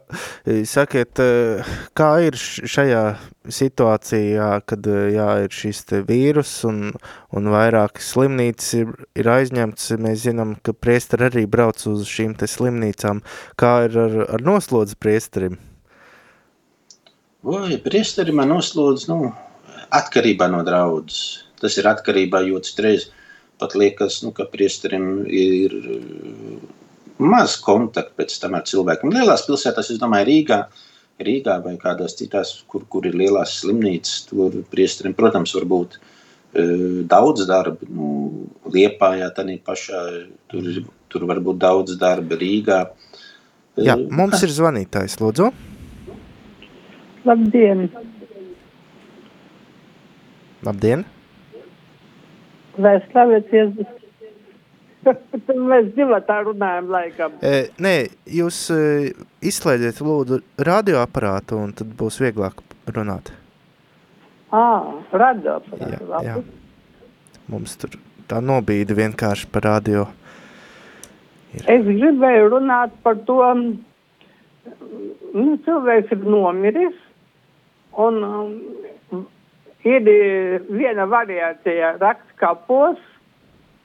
sakiet, 0.62 1.18
uh, 1.18 1.70
kā 1.98 2.10
ir 2.22 2.38
šajā 2.38 3.00
situācijā, 3.50 4.50
kad 4.62 4.86
uh, 4.86 5.00
jā, 5.10 5.26
ir 5.42 5.50
šis 5.50 5.82
vīrus 6.06 6.52
un, 6.70 6.92
un 7.34 7.50
vairāk 7.50 7.98
slimnīcas 7.98 8.68
ir, 8.78 8.92
ir 9.18 9.30
aizņemts, 9.34 9.88
mēs 10.06 10.22
zinām, 10.28 10.54
ka 10.62 10.70
priesteri 10.70 11.32
arī 11.32 11.46
brauc 11.50 11.82
uz 11.90 12.06
šīm 12.06 12.38
te 12.38 12.46
slimnīcām. 12.46 13.24
Kā 13.58 13.72
ir 13.88 13.98
ar, 14.04 14.16
ar 14.38 14.46
noslodzi 14.46 14.94
priesterim? 15.02 15.58
Vai, 17.42 17.74
priesteri 17.82 18.30
man 18.34 18.54
noslodz, 18.54 19.10
nu, 19.10 19.32
atkarībā 19.90 20.46
no 20.50 20.62
draudzes. 20.66 21.42
Tas 21.58 21.74
ir 21.80 21.88
atkarībā, 21.90 22.42
jo 22.46 22.62
citreiz 22.62 23.10
pat 23.60 23.76
liekas, 23.78 24.20
nu, 24.24 24.32
ka 24.36 24.46
priesterim 24.52 25.24
ir 25.26 25.76
uh, 25.76 26.56
maz 27.22 27.56
kontaktu 27.64 28.16
pēc 28.20 28.36
tam 28.42 28.58
ar 28.58 28.66
cilvēkiem. 28.68 29.14
Lielās 29.14 29.46
pilsētās, 29.46 29.92
es 29.94 30.00
domāju, 30.02 30.28
Rīgā, 30.30 30.60
Rīgā 31.26 31.56
vai 31.64 31.76
kādās 31.80 32.18
citās, 32.18 32.52
kur, 32.68 32.84
kur 32.92 33.08
ir 33.08 33.16
lielās 33.16 33.58
slimnīcas, 33.62 34.26
tur 34.30 34.60
priesterim, 34.72 35.16
protams, 35.16 35.54
var 35.56 35.68
būt 35.72 35.98
uh, 36.00 37.00
daudz 37.08 37.46
darba. 37.48 37.88
Nu, 37.88 38.12
Liepājā, 38.72 39.30
tādā 39.36 39.56
pašā, 39.64 40.02
tur, 40.50 40.70
tur 41.12 41.26
var 41.30 41.40
būt 41.44 41.62
daudz 41.62 41.96
darba 42.00 42.38
Rīgā. 42.40 42.82
Jā, 43.80 43.96
uh, 43.96 44.06
mums 44.12 44.44
ir 44.44 44.52
zvanītājs, 44.52 45.18
lūdzu. 45.22 45.50
Labdien! 47.26 47.88
Labdien! 50.66 51.02
Lai 52.82 52.98
slavēts 53.10 53.54
Jēzus. 53.54 53.92
Mēs 55.06 55.92
divi 55.94 56.18
tā 56.26 56.40
runājam 56.42 56.88
laikam. 56.90 57.36
E, 57.38 57.68
nē, 57.82 57.94
jūs 58.38 58.58
e, 58.74 58.78
izslēdziet 59.46 60.00
lūdzu 60.02 60.40
radioaparātu 60.66 61.60
un 61.62 61.72
tad 61.78 61.92
būs 61.98 62.18
vieglāk 62.24 62.58
runāt. 62.90 63.30
Ā, 64.50 64.66
radioaparātu. 65.14 66.10
Jā, 66.10 66.22
jā. 66.26 66.36
Mums 67.52 67.76
tur 67.78 67.94
tā 68.26 68.42
nobīda 68.42 68.96
vienkārši 68.98 69.46
par 69.54 69.68
radio. 69.68 70.08
Ir. 71.54 71.62
Es 71.70 71.86
gribēju 71.86 72.50
runāt 72.56 72.98
par 73.06 73.20
to, 73.28 73.38
nu, 73.54 75.52
cilvēks 75.64 76.16
ir 76.16 76.26
nomiris 76.26 76.98
un 77.94 78.18
Ir 79.86 80.08
e, 80.10 80.58
viena 80.66 81.04
variācija 81.06 81.92
raksts 82.00 82.25
kapos, 82.40 82.98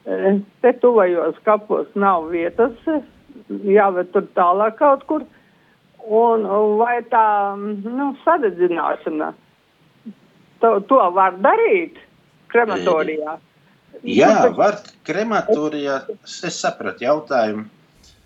e, 0.06 0.40
te 0.64 0.74
tuvajos 0.82 1.40
kapos 1.46 1.92
nav 1.96 2.30
vietas, 2.32 2.76
jāved 3.50 4.12
tur 4.14 4.28
tālāk 4.38 4.80
kaut 4.82 5.06
kur. 5.10 5.28
Un 6.02 6.48
vai 6.80 6.98
tā 7.12 7.54
nu, 7.58 8.08
sadedzināšana, 8.24 9.28
to, 10.64 10.72
to 10.90 10.98
var 11.14 11.38
darīt 11.44 12.00
krematorijā? 12.50 13.38
Jā, 14.08 14.34
var 14.58 14.80
krematorijā, 15.06 16.00
es 16.26 16.58
sapratu 16.58 17.06
jautājumu, 17.06 17.68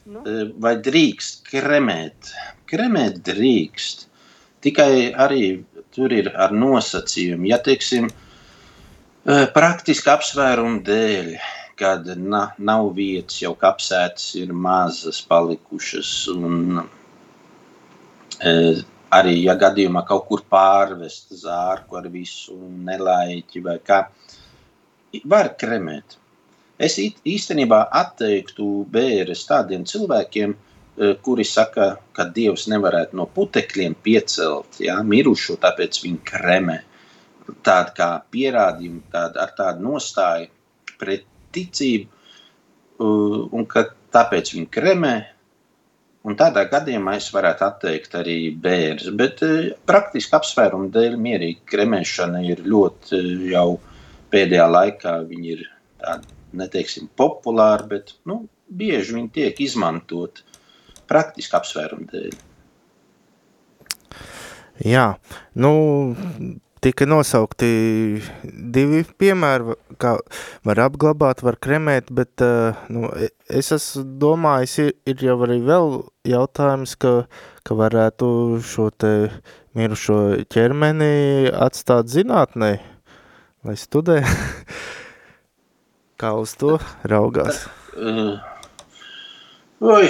nu? 0.07 0.21
E, 0.23 0.45
vai 0.63 0.75
drīkst 0.79 1.43
kremēt? 1.49 2.31
Kremēt 2.71 3.19
drīkst, 3.27 4.05
tikai 4.63 5.11
arī 5.11 5.65
tur 5.95 6.13
ir 6.15 6.31
ar 6.31 6.53
nosacījumu. 6.55 7.49
Ja, 7.51 7.59
teiksim, 7.63 8.07
eh, 8.07 8.24
praktiski 9.25 10.11
apsvērumu 10.11 10.81
dēļ, 10.85 11.31
kad 11.79 12.07
na, 12.17 12.47
nav 12.57 12.91
vietas, 12.97 13.41
jau 13.41 13.53
kapsētas 13.59 14.27
ir 14.39 14.53
mazas 14.53 15.21
palikušas, 15.27 16.11
un 16.31 16.83
e, 18.39 18.53
arī, 19.17 19.33
ja 19.43 19.57
gadījumā 19.59 20.05
kaut 20.07 20.27
kur 20.29 20.45
pārvest 20.49 21.33
zārku 21.41 21.99
ar 21.99 22.07
visu 22.13 22.55
nelaiķi 22.89 23.63
vai 23.65 23.79
kā, 23.83 24.05
var 25.25 25.55
kremēt. 25.59 26.19
Es 26.75 26.99
īstenībā 26.99 27.85
atteiktu 28.03 28.85
bērres 28.91 29.45
tādiem 29.47 29.85
cilvēkiem, 29.87 30.55
Eh, 30.95 31.15
kuri 31.21 31.43
saka, 31.43 31.97
ka 32.15 32.23
Dievs 32.31 32.69
nevarētu 32.71 33.17
no 33.19 33.25
putekļiem 33.27 33.97
piecelt 33.99 34.77
ja, 34.79 35.01
mirušo, 35.03 35.57
tāpēc 35.59 35.97
viņi 36.05 36.21
kremē. 36.23 36.77
Tāda 37.45 37.93
kā 37.93 38.09
pierādījuma, 38.33 39.03
tāda, 39.13 39.45
ar 39.45 39.53
tādu 39.57 39.85
nostāju 39.85 40.49
pret 40.99 41.25
ticību, 41.55 42.07
eh, 42.09 43.39
un 43.51 43.65
ka 43.69 43.87
tāpēc 44.15 44.53
viņi 44.55 44.69
kremē. 44.71 45.15
Un 46.25 46.33
tādā 46.33 46.63
gadījumā 46.65 47.19
es 47.19 47.27
varētu 47.29 47.65
atteikt 47.67 48.15
arī 48.17 48.39
bērns. 48.61 49.11
Bet 49.13 49.43
eh, 49.45 49.75
praktiski 49.85 50.35
apsvērumu 50.39 50.89
dēļ 50.95 51.19
mierīga 51.21 51.61
kremēšana 51.73 52.41
ir 52.49 52.63
ļoti 52.65 53.21
jau 53.51 53.69
pēdējā 54.33 54.65
laikā. 54.71 55.15
Viņi 55.29 55.53
ir 55.53 55.63
tādi, 56.01 56.33
neteiksim, 56.57 57.11
populāri, 57.17 57.87
bet 57.93 58.15
nu, 58.25 58.41
bieži 58.69 59.19
viņi 59.19 59.31
tiek 59.37 59.61
izmantoti 59.61 60.45
praktiski 61.05 61.59
apsvērumu 61.59 62.09
dēļ. 62.09 62.37
Jā, 64.83 65.05
nu, 65.55 65.71
tika 66.85 67.07
nosaukti 67.09 67.67
divi 68.45 69.01
piemēri, 69.17 69.73
kā 70.01 70.15
var 70.67 70.81
apglabāt, 70.85 71.41
var 71.45 71.57
kremēt, 71.61 72.11
bet 72.13 72.43
nu, 72.93 73.09
es 73.49 73.71
esmu 73.73 74.03
domājis, 74.21 74.77
ir, 74.83 74.91
ir 75.09 75.25
jau 75.25 75.39
arī 75.47 75.57
vēl 75.65 75.97
jautājums, 76.29 76.93
ka, 77.01 77.15
ka 77.65 77.77
varētu 77.79 78.29
šo 78.65 78.91
te 78.93 79.15
mirušo 79.77 80.19
ķermeni 80.53 81.49
atstāt 81.49 82.13
zinātnē, 82.13 82.71
lai 83.65 83.75
studē. 83.81 84.21
kā 86.21 86.35
uz 86.37 86.53
to 86.61 86.77
raugās? 87.09 87.65
Oi, 89.81 90.07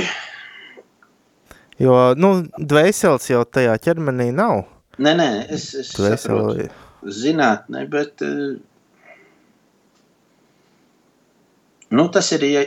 Jo, 1.75 2.13
nu, 2.15 2.29
dvēseles 2.55 3.25
jau 3.27 3.41
tajā 3.43 3.73
ķermenī 3.83 4.29
nav. 4.31 4.61
Nē, 4.95 5.11
nē, 5.19 5.29
es, 5.51 5.73
es 5.75 5.93
Dvēseli... 5.97 6.19
saprotu 6.23 6.83
zinātnē, 7.05 7.85
bet 7.89 8.23
nu, 11.89 12.07
tas 12.13 12.31
ir, 12.35 12.45
ja, 12.49 12.63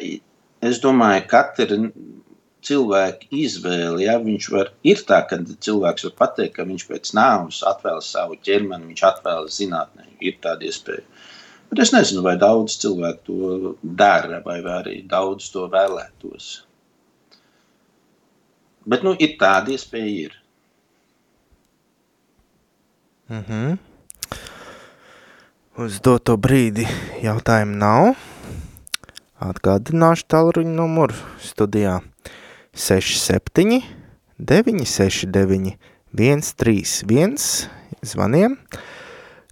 es 0.65 0.81
domāju, 0.83 1.25
katra 1.31 1.79
cilvēka 2.69 3.31
izvēle, 3.35 4.03
ja 4.05 4.19
viņš 4.23 4.49
var, 4.53 4.73
ir 4.87 5.03
tā, 5.09 5.21
ka 5.31 5.41
cilvēks 5.47 6.09
var 6.09 6.15
pateikt, 6.23 6.57
ka 6.59 6.67
viņš 6.69 6.87
pēc 6.89 7.13
nāvus 7.19 7.63
atvēlas 7.67 8.13
savu 8.15 8.39
ķermeni, 8.45 8.91
viņš 8.93 9.05
atvēlas 9.13 9.59
zinātnē, 9.61 10.09
ir 10.21 10.39
tāda 10.43 10.69
iespēja. 10.69 11.07
Bet 11.69 11.85
es 11.85 11.93
nezinu, 11.93 12.23
vai 12.25 12.35
daudz 12.41 12.79
cilvēku 12.81 13.25
to 13.27 13.73
dara, 13.83 14.41
vai 14.45 14.59
arī 14.79 15.03
daudz 15.09 15.51
to 15.53 15.67
vēlētos. 15.71 16.49
Bet 18.89 19.05
nu, 19.05 19.13
ir 19.21 19.35
tāda 19.41 19.75
iespēja. 19.75 20.29
Ir. 20.29 20.38
Mm 23.29 23.45
-hmm. 23.49 23.79
Uz 25.77 26.01
doto 26.01 26.37
brīdi 26.37 26.87
jautājumu 27.23 27.77
nav. 27.77 28.15
Atgādināšu 29.41 30.25
tālruņa 30.27 30.75
numuru 30.75 31.15
studijā 31.39 32.01
67 32.75 33.83
969 34.39 35.77
131 36.15 37.69
zvaniem, 38.03 38.57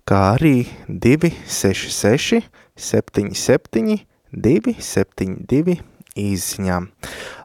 kā 0.06 0.20
arī 0.34 0.66
266 0.88 2.42
77 2.76 3.98
272 4.32 5.76
īziņām. 6.16 6.88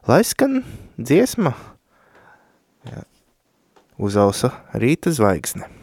Lai 0.08 0.24
skan 0.24 0.64
dziesma 0.96 1.52
jā, 2.88 3.04
uzausa 3.98 4.52
rīta 4.72 5.12
zvaigzne. 5.12 5.81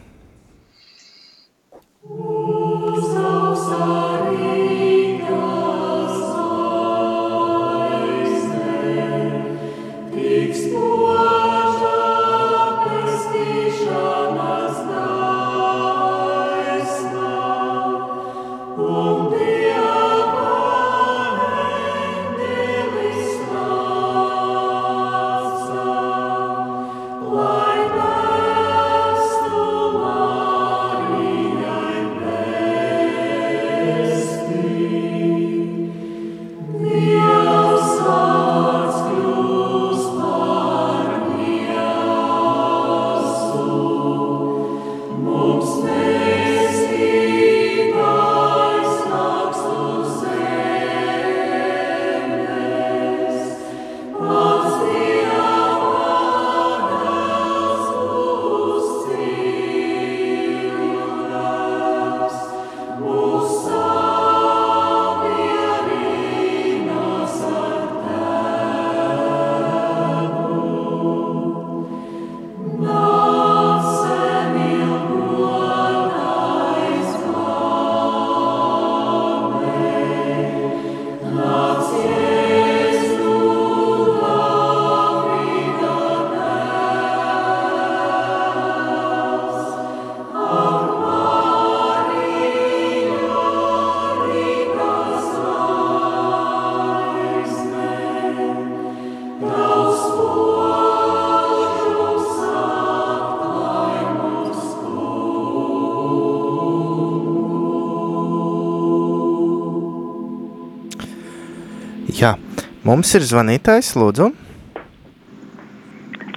Mums 112.90 113.12
ir 113.14 113.22
zvanītājs, 113.22 113.92
lūdzu. 113.98 114.32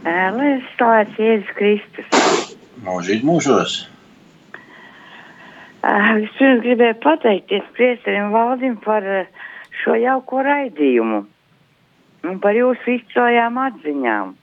Lai 0.04 0.50
ir 0.52 0.62
stāvēts 0.74 1.18
Jēzus 1.18 1.56
Kristus. 1.58 2.54
Mūžīgi 2.86 3.26
mūžos. 3.26 3.80
Vispirms 5.84 6.62
gribēju 6.63 7.00
pateikties 7.04 7.66
priesterim 7.76 8.30
valdim 8.36 8.78
par 8.84 9.08
šo 9.82 9.98
jauko 10.00 10.44
raidījumu 10.46 11.24
un 12.30 12.39
par 12.44 12.56
jūsu 12.56 13.00
izcilajām 13.00 13.60
atziņām. 13.66 14.34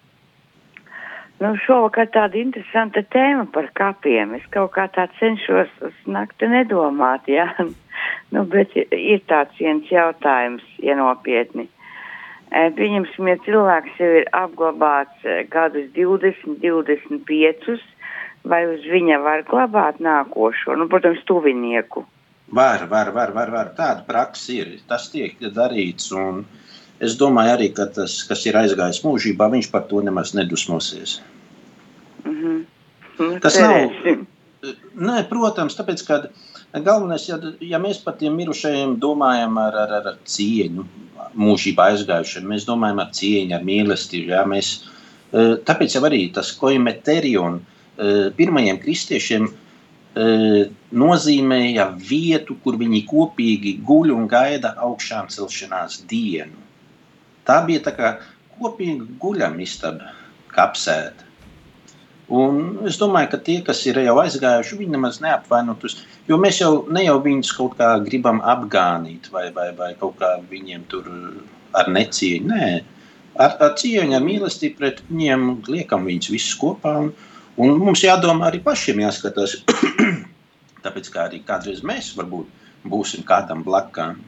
Nu, 1.40 1.54
šovakar 1.64 2.10
tāda 2.12 2.36
interesanta 2.36 3.00
tēma 3.14 3.46
par 3.54 3.70
kapiem. 3.78 4.34
Es 4.36 4.44
kaut 4.52 4.74
kā 4.74 4.84
tā 4.92 5.06
cenšos 5.16 5.70
uz 5.86 5.94
nakti 6.04 6.50
nedomāt, 6.52 7.30
jā. 7.32 7.46
nu, 8.34 8.44
bet 8.44 8.76
ir 8.76 9.22
tāds 9.30 9.56
viens 9.62 9.88
jautājums, 9.88 10.66
ja 10.84 10.98
nopietni. 10.98 11.70
Pieņemsim, 12.50 13.28
ja 13.30 13.36
cilvēks 13.44 13.98
jau 14.02 14.10
ir 14.20 14.24
apglabāts 14.34 15.26
gadus 15.52 15.86
20, 15.94 16.56
25, 16.62 17.76
vai 18.50 18.64
uz 18.66 18.86
viņa 18.90 19.20
var 19.22 19.44
glabāt 19.46 20.00
nākošo, 20.02 20.74
nu, 20.80 20.88
protams, 20.90 21.22
tuvinieku. 21.28 22.02
Var, 22.50 22.86
var, 22.90 23.12
var, 23.14 23.30
var, 23.30 23.50
var. 23.54 23.70
Tāda 23.76 24.02
praksa 24.06 24.56
ir. 24.56 24.72
Tas 24.90 25.06
tiek 25.12 25.38
darīts. 25.54 26.10
Un 26.16 26.42
es 26.98 27.14
domāju, 27.20 27.54
arī, 27.54 27.70
ka 27.76 27.86
tas, 27.94 28.16
kas 28.26 28.42
ir 28.50 28.58
aizgājis 28.58 29.04
mūžībā, 29.04 29.46
viņš 29.52 29.70
par 29.70 29.86
to 29.90 30.02
nemaz 30.02 30.34
nedusmosies. 30.34 31.20
Mm 32.24 32.36
-hmm. 32.42 33.38
Tas 33.40 33.60
nav. 33.60 33.94
Nē, 34.96 35.22
protams, 35.28 35.76
tāpēc, 35.78 36.02
ka 36.06 36.22
galvenais, 36.78 37.26
ja, 37.28 37.38
ja 37.64 37.80
mēs 37.82 37.98
par 38.04 38.16
tiem 38.20 38.36
mirušajiem 38.38 38.96
domājam 39.02 39.58
ar, 39.58 39.78
ar, 39.84 39.94
ar 40.00 40.18
cieņu, 40.28 40.86
mūžībā 41.40 41.90
aizgājušiem, 41.92 42.46
mēs 42.50 42.66
domājam 42.68 43.02
ar 43.02 43.10
cieņu, 43.16 43.54
ar 43.56 43.66
mīlestību. 43.66 44.30
Jā, 44.34 44.44
mēs, 44.48 44.70
tāpēc 45.66 45.96
jau 45.96 46.04
arī 46.08 46.22
tas 46.34 46.52
koimeterion 46.58 47.60
pirmajiem 48.38 48.80
kristiešiem 48.82 49.48
nozīmēja 51.02 51.86
vietu, 51.94 52.56
kur 52.64 52.78
viņi 52.80 53.04
kopīgi 53.10 53.76
guļ 53.86 54.14
un 54.16 54.26
gaida 54.30 54.74
augšām 54.86 55.30
celšanās 55.30 56.02
dienu. 56.10 56.58
Tā 57.46 57.60
bija 57.66 57.82
tā 57.86 57.94
kā 57.96 58.14
kopīga 58.58 59.06
guļamistaba, 59.22 60.14
kapsēta. 60.54 61.29
Un 62.30 62.86
es 62.86 62.94
domāju, 63.00 63.32
ka 63.32 63.38
tie, 63.42 63.56
kas 63.66 63.80
ir 63.90 63.98
jau 64.04 64.14
aizgājuši, 64.22 64.76
viņi 64.78 64.94
nemaz 64.94 65.18
neapvainotus, 65.22 65.96
jo 66.30 66.38
mēs 66.38 66.60
jau 66.60 66.84
ne 66.94 67.02
jau 67.02 67.16
viņus 67.24 67.50
kaut 67.56 67.74
kā 67.80 67.88
gribam 68.04 68.38
apgānīt 68.52 69.26
vai, 69.34 69.48
vai, 69.56 69.72
vai 69.74 69.90
kaut 69.98 70.14
kā 70.20 70.36
viņiem 70.52 70.84
tur 70.92 71.08
ar 71.74 71.90
necieņu. 71.90 72.52
Nē, 72.52 72.68
ar, 73.34 73.56
ar 73.58 73.74
cieņu, 73.82 74.14
ar 74.14 74.22
mīlestību 74.28 74.78
pret 74.78 75.02
viņiem 75.08 75.50
liekam 75.74 76.06
viņus 76.06 76.30
visus 76.30 76.54
kopā. 76.60 76.94
Un, 77.02 77.10
un 77.58 77.82
mums 77.82 78.06
jādomā 78.06 78.46
arī 78.46 78.62
pašiem 78.62 79.02
jāskatās, 79.02 79.58
tāpēc 80.86 81.10
kā 81.10 81.26
arī 81.26 81.42
kādreiz 81.46 81.82
mēs 81.82 82.14
varbūt 82.18 82.86
būsim 82.94 83.26
kādam 83.26 83.66
blakām. 83.66 84.22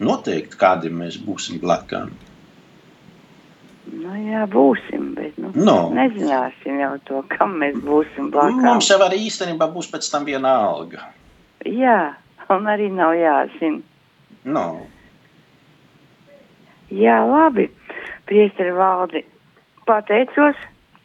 Noteikti 0.00 0.56
kādam 0.58 0.96
mēs 1.04 1.20
būsim 1.20 1.60
blakām. 1.60 2.16
Nu, 3.90 4.12
jā, 4.14 4.44
būsim, 4.46 5.08
bet 5.16 5.38
nu, 5.42 5.50
No. 5.58 5.90
nezināsim 5.90 6.78
jau 6.78 6.92
to, 7.08 7.22
kam 7.28 7.56
mēs 7.58 7.74
būsim 7.82 8.30
blakus. 8.30 8.62
Mums 8.62 8.88
jau 8.88 8.98
arī 9.02 9.18
īstenībā 9.26 9.66
būs 9.74 9.90
pēc 9.90 10.06
tam 10.12 10.24
viena 10.24 10.52
alga. 10.68 11.08
Jā, 11.66 12.14
un 12.48 12.66
arī 12.70 12.86
nav 12.94 13.14
jāzina. 13.18 13.82
No. 14.44 14.86
Jā, 16.92 17.18
labi, 17.26 17.68
priesteri 18.28 18.72
valdi, 18.76 19.24
pateicos 19.88 20.58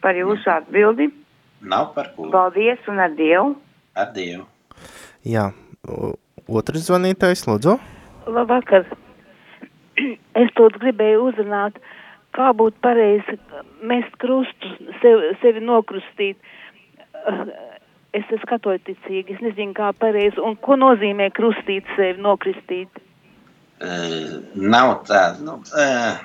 par 0.04 0.14
jūsu 0.20 0.50
atbildi. 0.52 1.10
Nav 1.62 1.94
par 1.96 2.12
ko. 2.16 2.30
Paldies 2.34 2.80
un 2.92 3.00
ar 3.00 3.14
Dievu. 3.18 3.56
Ar 3.98 4.12
Dievu. 4.14 4.46
Jā, 5.26 5.48
otrs 6.48 6.86
zvanītājs, 6.92 7.48
lūdzu. 7.50 7.78
Labvakar. 8.28 8.86
Es 10.38 10.52
to 10.54 10.68
gribēju 10.76 11.24
uzrunāt, 11.32 11.80
kā 12.36 12.52
būtu 12.58 12.82
pareizi 12.84 13.38
mest 13.82 14.16
krustu, 14.22 14.74
sevi, 15.02 15.34
sevi 15.44 15.64
nokrustīt. 15.64 16.38
Eh, 17.28 17.46
Es 18.16 18.26
esmu 18.32 18.48
katoļu 18.50 18.80
ticīgi, 18.88 19.36
es 19.36 19.42
nezinu, 19.44 19.76
kā 19.78 19.92
pareizi, 20.00 20.40
un 20.42 20.56
ko 20.64 20.78
nozīmē 20.80 21.28
krustīt 21.36 21.86
sevi, 21.98 22.16
nokristīt. 22.24 23.02
Uh, 23.84 24.40
nav 24.56 25.04
tā, 25.06 25.24
nu, 25.44 25.60
uh, 25.78 26.16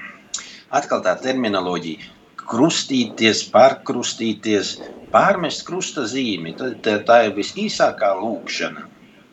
atkal 0.79 1.03
tā 1.05 1.17
terminoloģija. 1.21 2.07
Krustīties, 2.53 3.43
pārkrustīties, 3.53 4.77
pārmest 5.12 5.67
krusta 5.67 6.07
zīmi. 6.09 6.55
Tā, 6.59 6.71
tā, 6.85 6.97
tā 7.09 7.19
ir 7.27 7.37
visīsākā 7.37 8.15
lūkšana. 8.23 8.87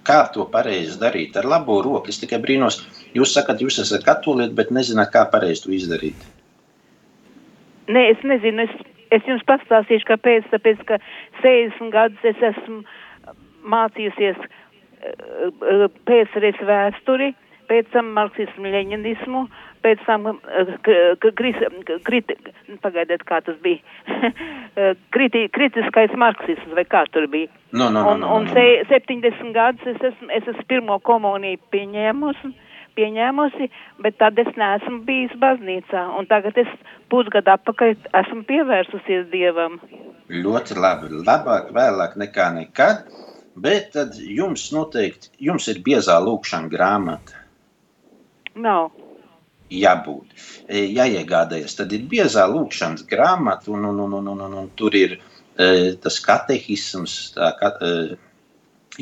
Kā 0.10 0.20
to 0.34 0.46
pareizi 0.52 0.98
darīt? 1.00 1.38
Ar 1.40 1.48
labo 1.48 1.80
roku. 1.86 2.12
Es 2.12 2.20
tikai 2.22 2.42
brīnos, 2.44 2.82
jūs 3.16 3.34
sakat, 3.38 3.62
jūs 3.64 3.80
esat 3.86 4.04
katolieti, 4.08 4.58
bet 4.58 4.74
nezināt, 4.76 5.14
kā 5.16 5.24
pareizi 5.32 5.68
to 5.68 5.74
izdarīt. 5.78 6.28
Nē, 7.90 8.06
es 8.14 8.24
nezinu, 8.28 8.66
es, 8.68 8.74
es 9.18 9.28
jums 9.30 9.46
pastāstīšu, 9.50 10.06
kāpēc, 10.12 10.50
tāpēc, 10.54 10.84
ka 10.90 11.00
60 11.42 11.94
gadus 11.96 12.26
es 12.32 12.42
esmu 12.52 12.84
mācījusies 13.70 14.38
eh, 14.40 14.50
eh, 15.10 15.88
pēcreiz 16.10 16.62
vēsturi, 16.70 17.34
pēc 17.70 17.90
tam 17.94 18.14
marksismu, 18.18 18.70
leņinismu, 18.74 19.44
pēc 19.86 20.02
tam 20.08 20.26
uh, 20.32 20.72
kris, 21.38 21.60
k- 21.86 22.00
kriti, 22.04 22.36
pagaidiet, 22.84 23.22
kā 23.30 23.42
tas 23.46 23.60
bija, 23.64 23.80
Uh, 24.80 24.94
kriti, 25.12 25.48
kritiskais 25.52 26.12
marksisms, 26.16 26.76
vai 26.78 26.84
kā 26.88 27.02
tur 27.12 27.26
bija. 27.28 27.50
No, 27.74 27.88
no, 27.90 28.04
no, 28.04 28.12
un, 28.14 28.20
no, 28.22 28.28
no, 28.28 28.36
un 28.38 28.46
no. 28.46 28.52
se, 28.54 28.84
70 28.88 29.50
gadus 29.56 29.88
es 29.90 29.98
esmu, 30.12 30.30
es 30.38 30.46
esmu 30.48 30.64
pirmo 30.70 31.00
komuniju 31.04 31.58
pieņēmusi, 31.74 32.52
pieņēmusi, 33.00 33.70
bet 34.04 34.20
tad 34.20 34.40
es 34.44 34.52
neesmu 34.60 35.02
bijis 35.08 35.34
baznīcā. 35.40 36.04
Un 36.20 36.28
tagad 36.30 36.60
es 36.60 36.70
pusgadu 37.12 37.56
atpakaļ 37.56 37.96
esmu 38.22 38.44
pievērsusies 38.50 39.28
Dievam. 39.32 39.80
Ļoti 40.30 40.78
labi. 40.78 41.12
Labāk 41.24 41.72
vēlāk 41.76 42.20
nekā 42.20 42.52
nekad. 42.60 43.08
Bet 43.60 43.92
tad 43.96 44.16
jums 44.22 44.70
noteikti 44.72 45.32
jums 45.50 45.68
ir 45.72 45.82
biezā 45.84 46.20
lūkšana 46.24 46.70
grāmata. 46.72 47.40
Nav. 48.60 48.92
Jābūt. 49.70 50.32
E, 50.68 50.86
Jāiegādājas. 50.96 51.76
Tad 51.78 51.94
ir 51.94 52.06
biezā 52.10 52.46
lūkšanas 52.50 53.06
grāmata, 53.10 53.70
un, 53.74 53.86
un, 53.90 54.00
un, 54.06 54.16
un, 54.20 54.32
un, 54.34 54.46
un, 54.48 54.56
un 54.64 54.70
tur 54.80 54.96
ir 54.98 55.18
e, 55.20 55.68
tas 56.02 56.18
katehisms, 56.26 57.18
tā 57.36 57.52
ka, 57.60 57.74
e, 57.84 58.18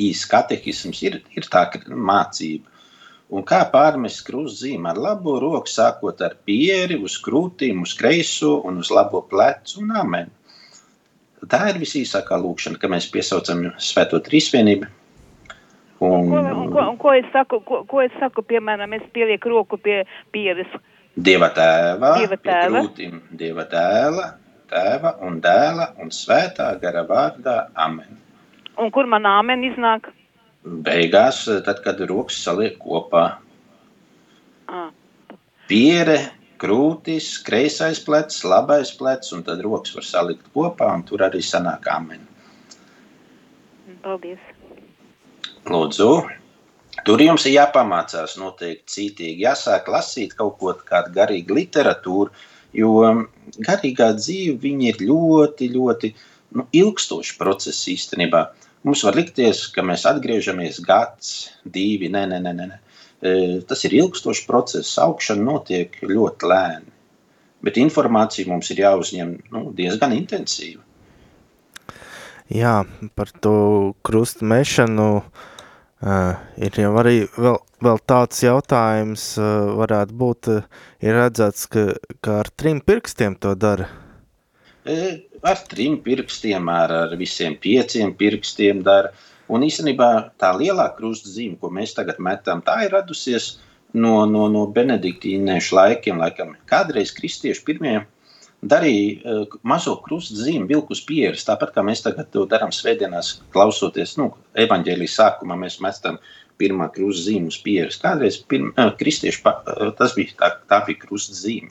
īsts 0.08 0.28
katehisms, 0.28 1.00
ir, 1.06 1.20
ir 1.36 1.48
tā 1.48 1.64
mācība. 1.88 2.77
Un 3.28 3.44
kā 3.44 3.58
pārmest 3.68 4.22
krustzīmi 4.24 4.88
ar 4.88 4.96
labo 4.96 5.34
roku, 5.42 5.68
sākot 5.68 6.22
ar 6.24 6.38
pieri, 6.48 6.96
uz 6.96 7.18
krūtīm, 7.20 7.82
uz 7.84 7.92
kreiso 7.98 8.54
un 8.64 8.78
uz 8.80 8.88
labo 8.94 9.20
plecu 9.28 9.82
un 9.82 9.92
amen. 10.00 10.30
Tā 11.48 11.68
ir 11.70 11.76
visīsākā 11.82 12.38
lūkšana, 12.40 12.80
ka 12.80 12.88
mēs 12.90 13.10
piesaucam 13.12 13.66
Svēto 13.78 14.18
Trīsvienību. 14.24 14.88
Un, 16.00 16.28
Ko, 16.30 16.40
un, 16.40 16.68
ko, 16.72 16.82
un 16.92 16.96
ko, 16.98 17.12
es 17.18 17.26
saku, 17.34 17.58
ko, 17.66 17.82
ko 17.90 18.00
es 18.04 18.14
saku, 18.22 18.42
piemēram, 18.46 18.92
es 18.96 19.06
pielieku 19.14 19.50
roku 19.50 19.78
pie 19.82 20.04
pieres. 20.34 20.70
Dieva 21.18 21.48
tēva, 21.54 22.12
Dieva 22.20 22.38
tēva. 22.38 22.82
krūtīm, 22.84 23.16
Dieva 23.34 23.64
dēla, 23.70 24.28
tēva 24.70 25.16
un 25.26 25.40
dēla 25.42 25.88
un 25.98 26.12
svētā 26.14 26.70
gara 26.80 27.02
vārdā. 27.08 27.56
Amen. 27.74 28.20
Un 28.78 28.92
kur 28.94 29.10
man 29.10 29.26
āmen 29.26 29.66
iznāk? 29.66 30.06
Beigās, 30.64 31.44
tad, 31.64 31.82
kad 31.84 32.00
rokas 32.10 32.40
saliek 32.42 32.78
kopā, 32.82 33.38
Ah. 34.68 34.90
piere, 35.68 36.18
krūtis, 36.58 37.38
kreisais 37.44 38.00
plecs, 38.04 38.42
labais 38.44 38.90
plecs, 38.98 39.32
un 39.32 39.42
tad 39.42 39.62
rokas 39.64 39.94
var 39.94 40.04
salikt 40.04 40.50
kopā, 40.54 40.90
un 40.94 41.02
tur 41.02 41.18
arī 41.24 41.40
sanāk 41.40 41.86
amen. 41.92 42.26
Paldies. 44.02 44.38
Lūdzu, 45.64 46.10
tur 47.04 47.18
jums 47.22 47.46
ir 47.46 47.56
jāpamācās 47.56 48.36
noteikti 48.40 48.92
cītīgi, 48.94 49.44
jāsāk 49.46 49.88
lasīt 49.88 50.36
kaut 50.36 50.58
ko 50.58 50.74
kādu 50.90 51.14
garīgu 51.14 51.56
literatūru, 51.58 52.30
jo 52.76 52.92
garīgā 53.64 54.12
dzīve 54.16 54.74
ir 54.90 55.00
ļoti, 55.00 55.70
ļoti 55.74 56.14
nu, 56.56 56.66
ilgstošs 56.72 57.36
process 57.38 57.88
īstenībā. 57.88 58.48
Mums 58.86 59.02
var 59.06 59.16
likties, 59.18 59.64
ka 59.74 59.82
mēs 59.82 60.04
atgriežamies 60.08 60.78
gads, 60.86 61.32
divi, 61.64 62.10
nē, 62.12 62.26
nē, 62.30 62.38
nē, 62.44 62.52
nē. 62.58 62.68
E, 63.18 63.32
Tas 63.68 63.82
ir 63.88 63.96
ilgstošs 63.98 64.44
process, 64.46 64.98
augšana 65.02 65.42
notiek 65.48 65.98
ļoti 66.02 66.52
lēni. 66.52 66.92
Bet 67.66 67.80
informācija 67.82 68.46
mums 68.46 68.70
ir 68.70 68.84
jāuzņem 68.84 69.32
nu, 69.54 69.64
diezgan 69.74 70.14
intensīvi. 70.14 70.78
Jā, 72.54 72.84
par 73.18 73.28
to 73.44 73.56
krustu 74.06 74.46
mešanu 74.48 75.08
uh, 75.20 76.38
ir 76.56 76.78
jau 76.80 76.92
arī 77.02 77.26
vēl, 77.36 77.58
vēl 77.84 77.98
tāds 78.08 78.40
jautājums, 78.40 79.24
uh, 79.36 79.74
varētu 79.82 80.16
būt, 80.22 80.48
uh, 80.54 80.86
ir 81.04 81.18
redzēts, 81.18 81.66
ka, 81.68 81.84
ka 82.24 82.38
ar 82.44 82.48
trim 82.56 82.80
pirkstiem 82.80 83.36
to 83.42 83.52
dara. 83.58 83.90
E, 84.88 85.27
Ar 85.46 85.60
trim 85.70 85.98
pirkstiem, 86.02 86.68
ar, 86.72 86.92
ar 87.04 87.16
visiem 87.18 87.54
pieciem 87.62 88.14
pirkstiem 88.18 88.82
dara. 88.86 89.12
Un 89.48 89.62
īstenībā 89.64 90.08
tā 90.40 90.50
lielā 90.56 90.90
krustzīme, 90.96 91.56
ko 91.60 91.70
mēs 91.72 91.94
tagad 91.96 92.18
metam, 92.20 92.60
tā 92.64 92.82
ir 92.84 92.92
radusies 92.92 93.56
no, 93.94 94.26
no, 94.26 94.48
no 94.52 94.66
benediktīniešu 94.74 95.76
laikiem. 95.78 96.20
Laikam. 96.20 96.56
Kādreiz 96.68 97.14
kristieši 97.16 97.64
pirmie 97.64 97.94
darīja 98.60 99.18
uh, 99.22 99.58
mazo 99.62 99.94
krustzīmi 100.04 100.66
vilku 100.68 100.96
uz 100.96 101.04
pieres, 101.06 101.46
tāpat 101.46 101.72
kā 101.76 101.84
mēs 101.86 102.02
tagad 102.04 102.32
to 102.34 102.44
darām 102.50 102.74
svētdienās, 102.74 103.38
klausoties 103.54 104.16
nu, 104.18 104.32
evaņģēlijas 104.58 105.18
sākumā, 105.20 105.56
mēs 105.62 105.78
metam 105.84 106.18
pirmā 106.58 106.88
krustzīme 106.94 107.52
uz 107.52 107.60
pieres. 107.62 108.00
Kādreiz 108.02 108.40
pirm, 108.50 108.72
uh, 108.74 108.90
kristieši, 108.98 109.44
pa, 109.44 109.60
uh, 109.62 109.92
tas 109.98 110.16
bija 110.18 110.34
tā, 110.42 110.50
tā 110.68 110.82
bija 110.88 111.06
krustzīme. 111.06 111.70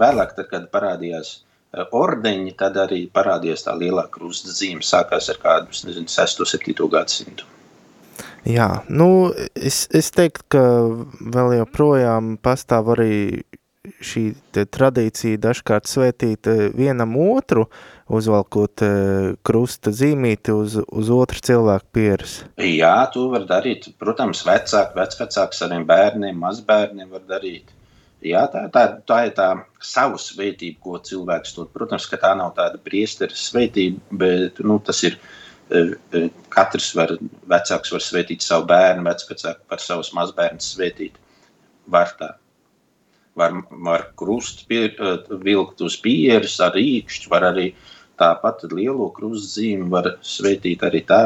Vēlāk, 0.00 0.34
tad, 0.36 0.50
kad 0.50 0.66
parādījās 0.74 1.30
eh, 1.36 1.49
ordeņi, 1.72 2.56
tad 2.58 2.76
arī 2.82 3.04
parādījās 3.12 3.66
tā 3.66 3.76
lielā 3.78 4.06
krusta 4.10 4.50
zīme. 4.54 4.82
Sākās 4.86 5.30
ar 5.30 5.38
kādu, 5.42 5.74
nezinu, 5.86 6.10
6. 6.10 6.42
un 6.42 6.50
7. 6.50 6.88
gadsimtu. 6.90 7.46
Jā, 8.48 8.82
nu, 8.88 9.30
es, 9.54 9.84
es 9.92 10.10
teiktu, 10.16 10.46
ka 10.56 10.64
vēl 11.34 11.58
joprojām 11.60 12.36
pastāv 12.42 12.94
arī 12.94 13.12
šī 14.00 14.22
tradīcija 14.52 15.40
dažkārt 15.40 15.88
svētīt 15.88 16.48
eh, 16.50 16.62
vienam 16.76 17.14
otru, 17.20 17.66
uzvalkot 18.12 18.84
eh, 18.84 19.32
krusta 19.46 19.92
zīmīti 19.94 20.54
uz, 20.56 20.76
uz 20.84 21.10
otru 21.14 21.40
cilvēku 21.48 21.88
pieres. 21.96 22.40
Jā, 22.60 22.94
to 23.12 23.28
var 23.32 23.46
darīt. 23.48 23.90
Protams, 24.00 24.44
vecāki, 24.48 24.96
vecvecāki 25.00 25.60
saviem 25.60 25.86
bērniem, 25.88 26.40
mazbērniem 26.40 27.12
var 27.12 27.24
darīt. 27.28 27.72
Jā, 28.20 28.42
tā, 28.52 28.66
tā, 28.68 28.82
tā 29.08 29.18
ir 29.30 29.30
tā 29.36 29.46
sava 29.80 30.18
svētība, 30.20 30.76
ko 30.84 30.98
cilvēks 31.08 31.54
dod. 31.56 31.70
Protams, 31.72 32.04
ka 32.10 32.18
tā 32.20 32.34
nav 32.36 32.52
tāda 32.58 32.76
priestera 32.84 33.32
svētība, 33.36 34.02
bet 34.20 34.60
nu, 34.60 34.76
tas 34.84 35.00
ir 35.08 35.16
eh, 35.72 35.94
eh, 36.12 36.26
katrs 36.52 36.90
var, 36.98 37.14
vecāks 37.48 37.94
var 37.94 38.04
svētīt 38.04 38.44
savu 38.44 38.68
bērnu, 38.68 39.06
vecvecāki 39.08 39.64
var 39.72 39.80
savus 39.80 40.12
mazbērnus 40.16 40.68
svētīt. 40.74 41.16
Var 41.88 42.12
tā. 42.18 42.34
Var, 43.40 43.56
var 43.88 44.04
krustu 44.20 44.68
pie, 44.68 44.82
eh, 44.92 45.30
vilkt 45.46 45.80
uz 45.86 45.96
pieres 46.04 46.58
ar 46.60 46.76
rīkšķi, 46.76 47.30
var 47.32 47.48
arī 47.54 47.70
tāpat 48.20 48.66
lielo 48.74 49.08
krustzīmi 49.16 49.88
var 49.88 50.18
svētīt 50.20 50.84
arī 50.84 51.00
tā. 51.08 51.22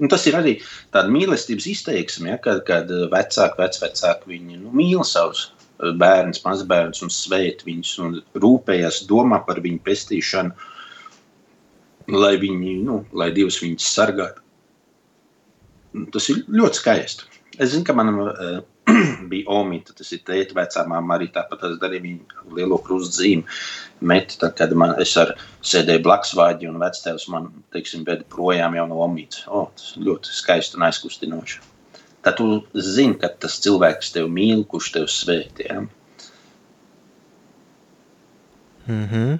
Un 0.00 0.08
tas 0.12 0.24
ir 0.28 0.36
arī 0.40 0.56
tāda 0.92 1.12
mīlestības 1.12 1.68
izteiksme, 1.68 2.32
ja, 2.32 2.40
kad, 2.40 2.62
kad 2.64 2.88
vecāki, 3.12 3.60
vecvecāki 3.60 4.32
viņi 4.32 4.58
nu, 4.62 4.72
mīl 4.76 5.04
savus 5.08 5.50
bērnus, 5.78 6.42
mazbērnus 6.44 7.02
un 7.04 7.12
svēt 7.12 7.64
viņus 7.66 7.92
un 8.04 8.18
rūpējas, 8.42 9.04
domā 9.10 9.42
par 9.46 9.60
viņu 9.64 9.82
pestīšanu, 9.86 10.54
lai, 12.14 12.36
viņi, 12.40 12.76
nu, 12.86 13.02
lai 13.16 13.32
Dievs 13.36 13.60
viņus 13.62 13.90
sargātu. 13.96 14.44
Tas 16.12 16.28
ir 16.32 16.44
ļoti 16.52 16.80
skaisti. 16.80 17.28
Es 17.56 17.72
zinu, 17.72 17.86
ka 17.88 17.94
manam 17.96 18.20
uh, 18.26 18.58
bija 19.30 19.48
omīte, 19.58 19.94
tas 19.96 20.12
ir 20.12 20.22
tēta 20.26 20.56
vecā 20.58 20.84
māma 20.88 21.16
arī 21.16 21.30
tāpat 21.34 21.62
tas 21.62 21.78
darīja 21.82 22.04
viņa 22.04 22.50
lielo 22.58 22.78
krustzīmi. 22.84 23.46
Met, 24.06 24.36
tad, 24.40 24.56
kad 24.58 24.74
man, 24.76 24.92
es 25.02 25.14
ar 25.20 25.32
sēdēju 25.64 26.04
blakus 26.04 26.34
vāģi 26.36 26.68
un 26.70 26.80
vectēvs 26.82 27.30
man, 27.32 27.48
teiksim, 27.74 28.04
bēda 28.06 28.28
projām 28.32 28.76
jau 28.76 28.84
no 28.90 29.00
omītes. 29.06 29.46
O, 29.48 29.66
tas 29.76 29.96
ļoti 29.96 30.36
skaisti 30.36 30.78
un 30.78 30.86
aizkustinoši. 30.90 31.64
Tad 32.26 32.40
tu 32.40 32.46
zini, 32.74 33.14
ka 33.22 33.30
tas 33.30 33.60
cilvēks 33.62 34.10
tevi 34.16 34.26
mīl, 34.34 34.64
kurš 34.66 34.90
tevi 34.96 35.10
svētī. 35.14 35.68
Ja? 35.68 35.84
Mm 38.86 39.04
-hmm. 39.10 39.38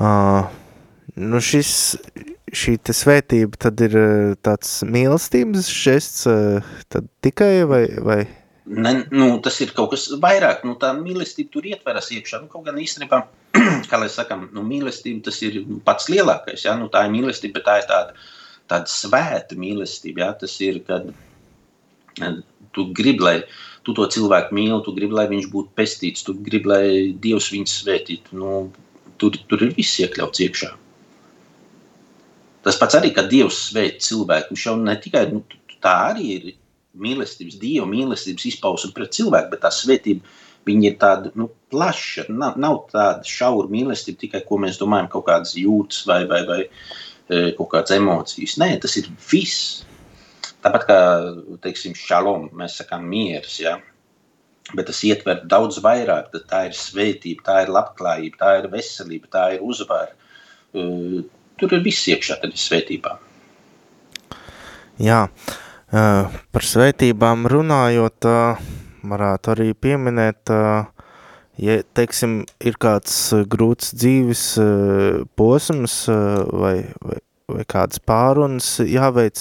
uh, 0.00 0.48
nu 1.16 1.40
šis, 1.40 1.96
šī 2.52 2.76
svētība 3.00 3.56
tad 3.58 3.80
ir 3.80 3.96
tāds 4.40 4.80
mīlestības 4.84 5.68
žests 5.68 6.26
uh, 6.26 6.64
tikai 7.20 7.64
vai, 7.68 7.84
vai? 8.00 8.20
Ne, 8.64 8.92
nu, 9.10 9.40
tas 9.44 9.58
ir 9.60 9.72
kaut 9.76 9.90
kas 9.92 10.06
vairāk. 10.22 10.62
Nu, 10.64 10.76
tā 10.80 10.92
mīlestība 10.96 11.52
tur 11.52 11.66
ietveras 11.66 12.08
iekšā. 12.14 12.40
Nu, 12.44 12.48
kaut 12.48 12.64
gan 12.64 12.78
īstenībā, 12.78 13.18
kā 13.90 14.00
lai 14.00 14.08
sakam, 14.08 14.48
nu, 14.54 14.62
mīlestība 14.62 15.24
tas 15.28 15.42
ir 15.42 15.60
pats 15.84 16.08
lielākais. 16.08 16.64
Ja? 16.64 16.76
Nu, 16.80 16.88
tā 16.88 17.04
ir 17.04 17.12
mīlestība, 17.12 17.58
bet 17.58 17.68
tā 17.68 17.76
ir 17.82 17.90
tāda, 17.90 18.16
tāda 18.72 18.86
svēta 18.86 19.58
mīlestība. 19.58 20.24
Ja? 20.24 20.32
Tas 20.32 20.56
ir, 20.64 20.80
kad 20.86 21.10
tu 22.72 22.86
gribi, 22.96 23.24
lai 23.24 23.36
tu 23.86 23.94
to 23.96 24.06
cilvēku 24.14 24.54
mīli, 24.56 24.78
tu 24.84 24.94
gribi, 24.96 25.16
lai 25.18 25.26
viņš 25.30 25.48
būtu 25.52 25.74
pestīts, 25.78 26.24
tu 26.26 26.34
gribi, 26.38 26.70
lai 26.70 26.84
Dievs 27.24 27.50
viņu 27.52 27.70
svētītu. 27.70 28.38
Nu, 28.38 28.62
tur, 29.20 29.36
tur 29.50 29.66
ir 29.66 29.74
viss 29.76 30.00
iekļauts 30.02 30.44
iekšā. 30.46 30.70
Tas 32.62 32.78
pats 32.78 32.98
arī, 32.98 33.10
kad 33.14 33.30
Dievs 33.30 33.58
svēt 33.70 34.02
cilvēku. 34.06 34.54
Viņš 34.54 34.66
jau 34.68 34.76
ne 34.78 34.94
tikai 35.02 35.26
nu, 35.32 35.42
tā 35.82 35.96
arī 36.12 36.28
ir 36.36 36.48
mīlestības, 37.02 37.58
Dieva 37.60 37.88
mīlestības 37.90 38.46
izpausme 38.52 38.92
pret 38.94 39.14
cilvēku, 39.16 39.50
bet 39.54 39.64
tā 39.64 39.72
svētība 39.74 40.38
viņa 40.68 40.88
ir 40.88 40.98
tāda 41.00 41.32
nu, 41.38 41.48
plaša. 41.72 42.28
Nav, 42.30 42.58
nav 42.62 42.84
tāda 42.92 43.26
šaura 43.26 43.70
mīlestība 43.72 44.22
tikai, 44.26 44.44
ko 44.46 44.60
mēs 44.62 44.78
domājam, 44.80 45.10
kaut 45.10 45.26
kādas 45.30 45.56
jūtas 45.58 46.04
vai, 46.06 46.22
vai, 46.30 46.44
vai 46.46 46.60
kaut 47.56 47.70
kādas 47.72 47.96
emocijas. 47.96 48.58
Nē, 48.62 48.76
tas 48.82 48.94
ir 49.00 49.08
viss. 49.30 49.82
Tāpat 50.62 50.84
kā, 50.86 50.98
teiksim, 51.64 51.96
šalom, 51.98 52.50
mēs 52.58 52.76
sakām 52.78 53.08
miers, 53.10 53.56
ja? 53.62 53.78
bet 54.76 54.86
tas 54.88 55.02
ietver 55.06 55.42
daudz 55.50 55.80
vairāk. 55.82 56.30
Tā 56.48 56.66
ir 56.68 56.76
svētība, 56.76 57.44
tā 57.48 57.56
ir 57.64 57.72
labklājība, 57.74 58.38
tā 58.40 58.52
ir 58.60 58.70
veselība, 58.72 59.30
tā 59.32 59.46
ir 59.56 59.66
uzvara. 59.66 60.14
Uh, 60.72 61.20
tur 61.60 61.74
ir 61.76 61.82
viss 61.84 62.08
iekšā 62.08 62.38
tad 62.40 62.54
ir 62.54 62.62
svētībā. 62.62 63.16
Jā, 65.02 65.24
uh, 65.26 66.38
par 66.54 66.68
svētībām 66.68 67.48
runājot, 67.50 68.30
uh, 68.30 68.62
varētu 69.02 69.52
arī 69.56 69.72
pieminēt, 69.74 70.52
ja, 71.58 71.74
teiksim, 71.98 72.36
ir 72.62 72.76
kāds 72.78 73.16
grūts 73.50 73.90
dzīves 73.98 74.44
posms 75.34 75.96
vai, 76.06 76.76
vai, 77.02 77.18
vai 77.56 77.66
kādas 77.68 78.00
pārunas 78.02 78.74
jāveic 78.84 79.40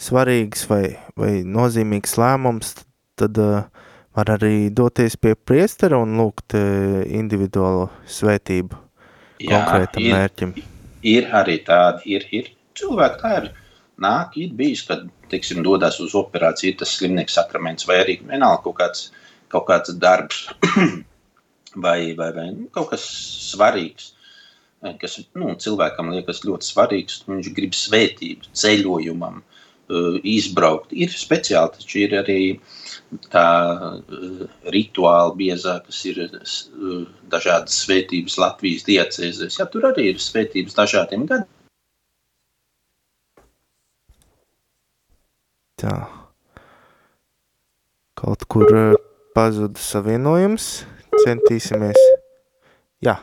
svarīgs 0.00 0.66
vai, 0.70 0.82
vai 1.18 1.32
nozīmīgs 1.44 2.18
lēmums, 2.20 2.74
tad 3.18 3.38
var 3.38 4.34
arī 4.34 4.68
doties 4.74 5.16
pie 5.20 5.36
priestera 5.36 6.00
un 6.02 6.18
lūgt 6.18 6.56
individuālo 6.58 7.88
svētību 8.08 8.88
Jā, 9.38 9.62
konkrētam 9.62 10.02
ir, 10.02 10.14
mērķim. 10.14 10.52
Ir 11.06 11.28
arī 11.38 11.58
tādi, 11.66 12.14
ir, 12.16 12.26
ir. 12.34 12.50
Cilvēki, 12.78 13.20
tā 13.22 13.34
ir. 13.40 13.48
Nāk, 14.02 14.36
ir 14.38 14.54
bijis, 14.58 14.84
kad, 14.86 15.06
teiksim, 15.30 15.62
dodas 15.66 15.98
uz 16.02 16.14
operāciju, 16.18 16.76
tas 16.78 16.94
slimnieks 16.98 17.34
sakraments 17.38 17.86
vai 17.88 18.00
arī 18.04 18.18
vienalga 18.22 18.62
kaut 18.66 18.76
kāds, 18.78 19.04
kaut 19.50 19.66
kāds 19.70 19.94
darbs. 19.98 20.46
Vai, 21.78 22.14
vai, 22.16 22.30
vai 22.32 22.46
nu, 22.48 22.64
kaut 22.72 22.88
kas 22.90 23.02
svarīgs, 23.52 24.06
kas 25.00 25.18
nu, 25.38 25.52
cilvēkam 25.58 26.12
liekas 26.14 26.44
ļoti 26.46 26.68
svarīgs, 26.68 27.22
viņš 27.28 27.50
grib 27.56 27.76
svētību 27.76 28.52
ceļojumam, 28.62 29.42
uh, 29.42 30.18
izbraukt. 30.22 30.94
Ir 30.94 31.12
speciāli, 31.12 31.74
taču 31.78 32.02
ir 32.04 32.16
arī 32.20 32.40
tā 33.32 33.50
uh, 33.98 34.46
rituāli 34.74 35.38
biezā, 35.44 35.78
kas 35.86 36.02
ir 36.10 36.24
dažādas 37.32 37.82
svētības 37.84 38.38
Latvijas 38.40 38.86
diecēzēs. 38.88 39.60
Ja, 39.62 39.70
tur 39.70 39.90
arī 39.90 40.12
ir 40.12 40.22
svētības 40.22 40.78
dažādiem 40.78 41.26
gadiem 41.30 41.54
Tā. 45.78 45.94
Kaut 48.18 48.42
kur 48.50 48.66
eh, 48.74 48.96
pazuda 49.30 49.78
savienojums. 49.78 50.64
Centīsimies. 51.22 51.98
Jā, 53.02 53.14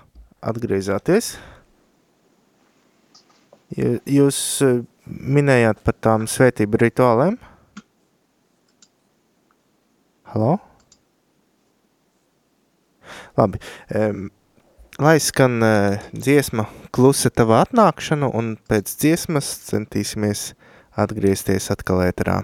atgriezāties. 0.46 1.36
Jūs 3.76 4.40
eh, 4.64 4.80
minējāt 5.10 5.82
par 5.84 5.98
tām 6.06 6.30
svētību 6.30 6.80
rituālēm? 6.86 7.38
Halo? 10.32 10.56
Labi. 13.36 13.60
Lai 14.96 15.18
skan 15.20 15.60
uh, 15.60 15.98
dziesma 16.16 16.70
klusa 16.96 17.28
tava 17.28 17.60
atnākšanu, 17.66 18.30
un 18.32 18.54
pēc 18.70 18.94
dziesmas 19.02 19.50
centīsimies 19.68 20.54
atgriezties 20.96 21.68
atkal 21.74 22.00
ēterā. 22.06 22.38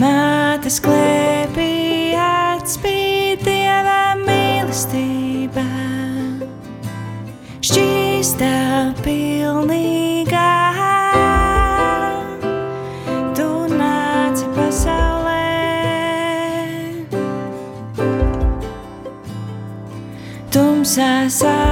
Mātes 0.00 0.78
klēpī 0.80 1.74
atspīd 2.16 3.44
dieva 3.44 4.16
mīlestība, 4.22 5.66
šķīstā 7.60 8.56
pilnīgā. 9.04 10.54
Tu 13.36 13.50
nāci 13.76 14.48
pasaulē, 14.56 15.44
tumsā 20.56 21.12
sāpēzīmī. 21.28 21.71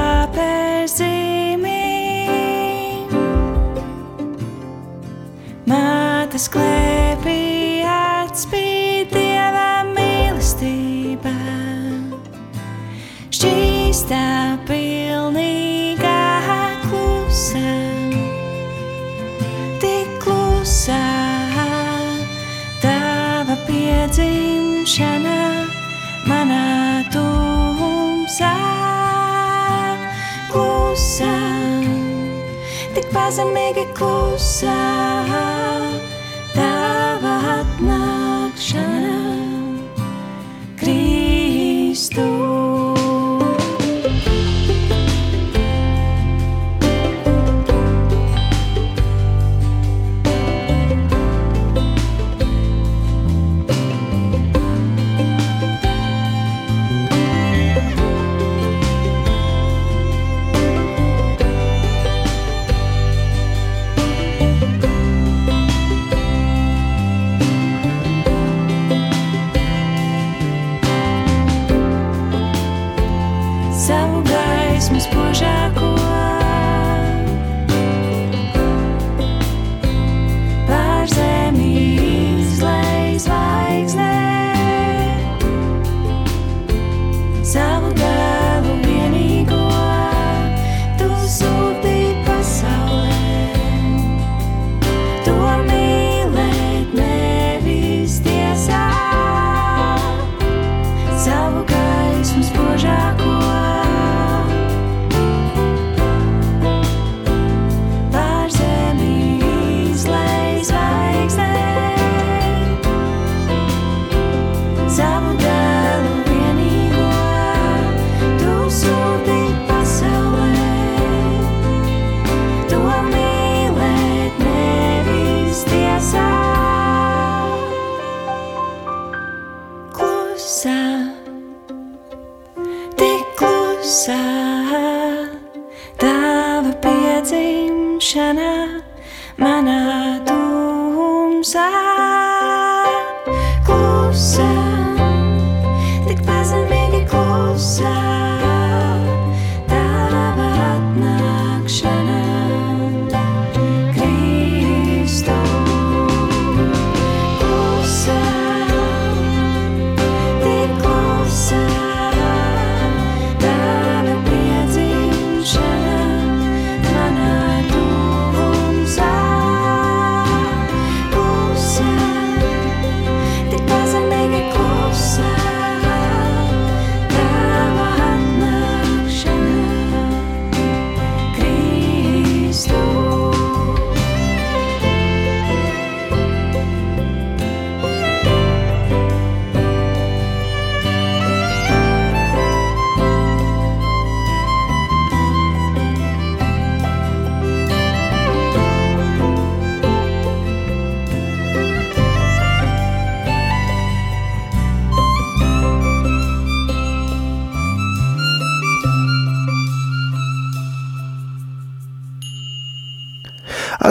as 33.30 33.38
I 33.38 33.44
make 33.44 33.76
it 33.76 33.94
closer. 33.94 35.89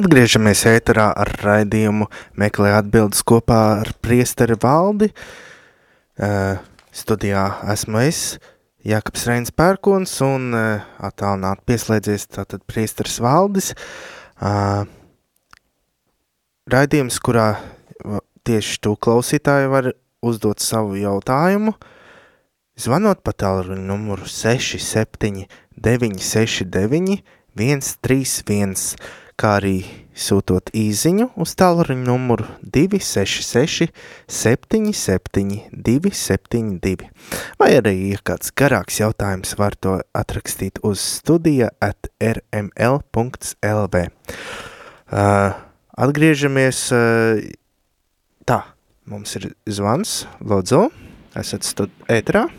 Atgriežamies 0.09 0.63
ēterā 0.65 1.03
ar 1.21 1.29
raidījumu 1.37 2.07
Meklē 2.41 2.71
atbildes 2.79 3.19
kopā 3.29 3.57
ar 3.83 3.91
priesteri 4.01 4.55
valdi. 4.57 5.11
Uh, 6.17 6.57
studijā 6.89 7.43
esmu 7.69 8.01
es, 8.01 8.39
Jakabs 8.89 9.27
Reins 9.29 9.53
Pērkons 9.53 10.15
un 10.25 10.47
uh, 10.57 10.87
attālināt 10.97 11.61
pieslēdzies 11.69 12.25
tātad 12.39 12.65
priesteris 12.65 13.19
valdis. 13.21 13.75
Uh, 14.41 14.89
raidījums, 16.73 17.21
kurā 17.21 17.51
tieši 18.49 18.81
tu 18.81 18.97
klausītāji 18.97 19.69
var 19.69 19.93
uzdot 20.25 20.65
savu 20.65 20.97
jautājumu, 20.97 21.77
zvanot 22.81 23.21
pa 23.21 23.37
tālruņa 23.45 23.85
numuru 23.93 24.25
67 24.25 25.45
969 25.77 27.21
131, 27.53 28.97
kā 29.39 29.55
arī 29.59 29.77
sūtot 30.19 30.71
īziņu 30.75 31.29
uz 31.39 31.53
tālruņa 31.59 32.03
numuru 32.03 32.45
266 32.75 33.87
77 34.27 35.69
272. 35.71 37.07
Vai 37.61 37.69
arī, 37.77 37.95
ja 38.11 38.19
kāds 38.27 38.51
garāks 38.51 38.99
jautājums, 38.99 39.55
var 39.59 39.77
to 39.79 39.99
atrakstīt 40.17 40.81
uz 40.83 40.99
studija 40.99 41.71
at 41.79 42.11
rml.lv. 42.19 44.03
Uh, 45.09 45.55
atgriežamies, 45.97 46.81
uh, 46.93 47.39
tā, 48.45 48.59
mums 49.09 49.37
ir 49.39 49.53
zvans, 49.65 50.25
lūdzu, 50.43 50.89
esat 51.39 51.65
stud 51.67 51.95
ētrā, 52.11 52.49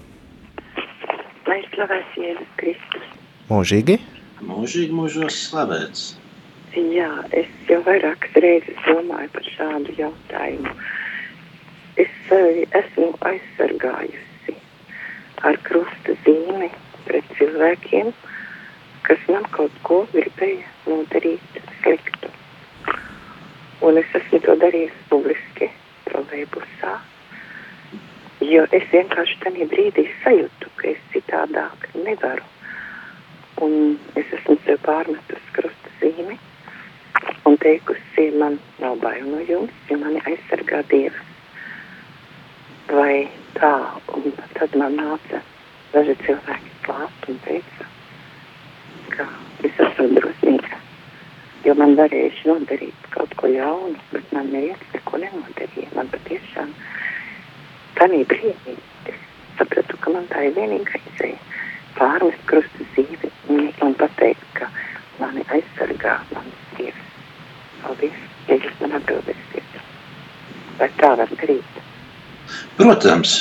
Lai 1.50 1.60
slavēts 1.74 2.16
Jēzus 2.20 2.50
Kristus. 2.60 3.06
mūžīgi. 3.50 3.98
Mūžīgi 4.46 4.94
mūžos 4.94 5.38
slavēts. 5.48 6.19
Jā, 6.70 7.08
es 7.34 7.48
jau 7.66 7.80
vairākas 7.82 8.36
reizes 8.38 8.76
domāju 8.86 9.26
par 9.34 9.42
šādu 9.42 9.90
jautājumu. 9.98 10.70
Es 11.98 12.10
sevi 12.28 12.60
esmu 12.78 13.08
aizsargājusi 13.26 14.52
ar 15.50 15.56
krusta 15.66 16.14
zīmi 16.22 16.68
pret 17.08 17.32
cilvēkiem, 17.40 18.12
kas 19.02 19.24
man 19.34 19.48
kaut 19.56 19.74
ko 19.82 19.98
gribēja 20.12 20.68
nodarīt 20.86 21.58
sliktu. 21.80 22.30
Un 23.82 23.98
es 23.98 24.14
esmu 24.20 24.38
to 24.44 24.54
darījusi 24.62 25.02
publiski, 25.10 25.70
trolēbusā, 26.06 26.92
jo 28.46 28.62
es 28.78 28.86
vienkārši 28.92 29.40
tajā 29.42 29.66
brīdī 29.74 30.06
sajūtu, 30.22 30.70
ka 30.78 30.86
es 30.92 31.02
citādāk 31.16 31.90
nevaru. 31.98 32.46
Un 33.66 33.98
es 34.14 34.30
esmu 34.38 34.54
sev 34.68 34.78
pārmetusi 34.86 35.58
krusta 35.58 35.96
zīmi 35.98 36.38
un 37.44 37.56
teikusi, 37.58 38.30
man 38.38 38.58
nav 38.78 38.98
bail 39.02 39.24
no 39.26 39.40
jums, 39.48 39.72
jo 39.90 39.98
mani 40.00 40.22
aizsargā 40.30 40.82
Dievs. 40.90 41.26
Vai 42.90 43.28
tā, 43.54 43.72
un 44.16 44.32
tad 44.56 44.74
man 44.78 44.96
nāca 44.98 45.40
daži 45.92 46.16
cilvēki 46.24 46.72
klāt 46.86 47.28
un 47.30 47.40
teica, 47.46 47.88
ka 49.14 49.26
es 49.66 49.82
esmu 49.86 50.08
drosmīga, 50.16 50.80
jo 51.66 51.76
man 51.78 51.96
varējuši 51.98 52.50
nodarīt 52.50 53.10
kaut 53.14 53.34
ko 53.40 53.50
jaunu, 53.50 53.98
bet 54.14 54.32
man 54.36 54.50
neviens 54.54 54.94
neko 54.94 55.22
nenodarīja. 55.24 55.90
Man 55.96 56.10
patiešām 56.14 56.74
tanī 57.98 58.24
brīdī 58.30 58.76
sapratu, 59.58 59.98
ka 60.00 60.14
man 60.16 60.26
tā 60.32 60.46
ir 60.48 60.56
vienīgā 60.58 61.02
izēja 61.12 61.38
pārmest 61.98 62.42
krustu 62.48 62.86
zīvi 62.94 63.30
un 63.50 63.94
pateikt, 64.00 64.46
ka 64.56 64.70
mani 65.20 65.44
aizsargā 65.52 66.16
mans 66.32 66.66
Dievs. 66.78 67.09
Paldies, 67.84 68.18
jūs 68.48 68.76
man 68.82 68.98
atbildēsiet. 68.98 69.78
Vai 70.80 70.88
tā 71.00 71.14
var 71.20 71.32
darīt? 71.40 71.80
Protams, 72.76 73.32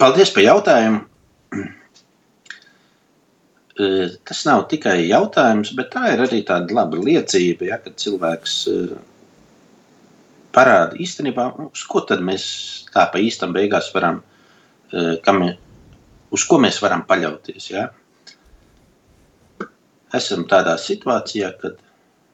paldies 0.00 0.32
par 0.34 0.44
jautājumu. 0.46 1.00
E, 3.74 3.88
Tas 4.28 4.44
nav 4.48 4.66
tikai 4.70 4.98
jautājums, 5.08 5.72
bet 5.78 5.92
tā 5.94 6.12
ir 6.14 6.22
arī 6.24 6.42
tāda 6.46 6.76
laba 6.76 7.00
liecība, 7.00 7.68
ja, 7.72 7.80
kad 7.82 7.98
cilvēks 8.00 8.54
e, 8.70 8.76
parāda 10.54 10.98
īstenībā, 11.02 11.48
uz 11.66 11.84
ko 11.90 12.04
tad 12.08 12.22
mēs 12.24 12.44
tā 12.94 13.06
pa 13.10 13.20
īstam 13.22 13.54
beigās 13.56 13.90
varam, 13.94 14.22
e, 14.92 15.16
kam, 15.24 15.42
uz 16.34 16.46
ko 16.50 16.60
mēs 16.62 16.80
varam 16.84 17.02
paļauties. 17.08 17.70
Ja. 17.74 17.88
Esam 20.14 20.46
tādā 20.50 20.76
situācijā, 20.78 21.50
kad 21.58 21.80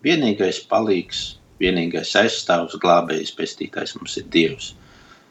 vienīgais 0.04 0.62
palīgs, 0.70 1.22
vienīgais 1.60 2.12
aizstāvs, 2.18 2.78
glābējs, 2.82 3.34
pestītājs 3.36 3.96
mums 3.98 4.16
ir 4.20 4.28
Dievs. 4.32 4.72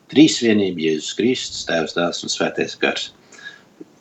Trīsvienība, 0.09 0.87
Jēzus 0.87 1.15
Kristus, 1.17 1.65
Tēvs, 1.69 1.95
Dēls 1.97 2.23
un 2.25 2.33
Svētais 2.33 2.75
Gars. 2.81 3.09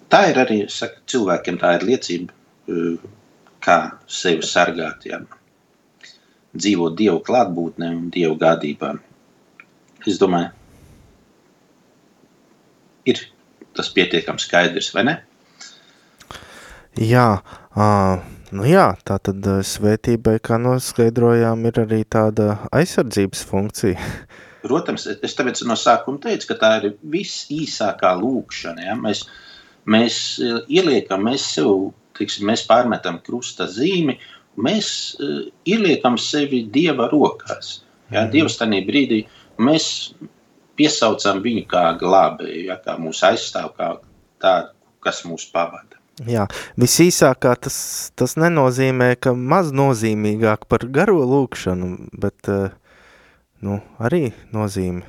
Tā 0.08 0.22
ir 0.30 0.40
arī 0.40 0.62
saka, 0.72 1.02
cilvēkiem 1.10 1.58
tā 1.60 1.74
ir 1.76 1.84
liecība, 1.90 2.32
eh, 2.68 3.08
kā 3.60 3.78
sevi 4.06 4.42
sargāt, 4.42 5.04
ja. 5.04 5.20
dzīvot 6.56 6.96
Dievu 6.96 7.20
klātbūtnē 7.20 7.90
un 7.92 8.08
Dievu 8.10 8.38
gādībā. 8.40 8.98
Es 10.06 10.16
domāju, 10.18 10.50
ir 13.04 13.20
tas 13.76 13.90
pietiekami 13.92 14.40
skaidrs, 14.40 14.94
vai 14.94 15.04
ne? 15.04 15.14
Jā, 16.98 17.42
uh, 17.76 18.24
nu 18.56 18.66
jā, 18.68 18.90
tā 19.06 19.18
tad 19.22 19.44
uh, 19.46 19.60
svētībai, 19.64 20.38
kā 20.44 20.58
noskaidrojām, 20.62 21.64
ir 21.68 21.80
arī 21.84 22.02
tāda 22.08 22.58
aizsardzības 22.74 23.42
funkcija. 23.48 23.96
Protams, 24.64 25.06
es 25.22 25.36
tāpēc 25.38 25.62
no 25.68 25.76
sākuma 25.78 26.20
teicu, 26.22 26.50
ka 26.50 26.56
tā 26.60 26.70
ir 26.80 26.96
visīsākā 27.12 28.10
lūkšana. 28.18 28.88
Ja? 28.88 28.96
Mēs, 28.98 29.22
mēs 29.88 30.16
eh, 30.42 30.58
ieliekam, 30.80 31.22
mēs 31.28 31.46
sev, 31.54 31.92
tiksim, 32.18 32.48
mēs 32.50 32.66
pārmetam 32.68 33.20
krusta 33.24 33.68
zīmi, 33.70 34.18
mēs 34.58 34.90
uh, 35.22 35.44
ieliekam 35.70 36.18
sevi 36.18 36.64
Dieva 36.74 37.06
rokās. 37.12 37.78
Ja? 38.10 38.24
Mm. 38.24 38.32
Dievs 38.34 38.58
tajā 38.58 38.82
brīdī, 38.88 39.22
mēs 39.62 39.86
piesaucam 40.78 41.38
viņu 41.44 41.64
kā 41.70 41.84
glābēju, 42.00 42.64
ja? 42.72 42.80
kā 42.82 42.98
mūsu 42.98 43.28
aizstāv, 43.30 43.72
kā 43.78 43.94
tādu, 44.42 44.74
kas 45.06 45.22
mūs 45.28 45.46
pavada. 45.54 45.87
Jā, 46.26 46.48
visīsākā 46.80 47.52
tas, 47.62 47.76
tas 48.18 48.34
nenozīmē, 48.40 49.12
ka 49.22 49.34
maz 49.36 49.70
nozīmīgāk 49.70 50.66
par 50.66 50.88
garo 50.90 51.20
lūkšanu, 51.22 51.92
bet 52.18 52.50
uh, 52.50 52.72
nu, 53.62 53.78
arī 54.02 54.32
nozīme. 54.54 55.06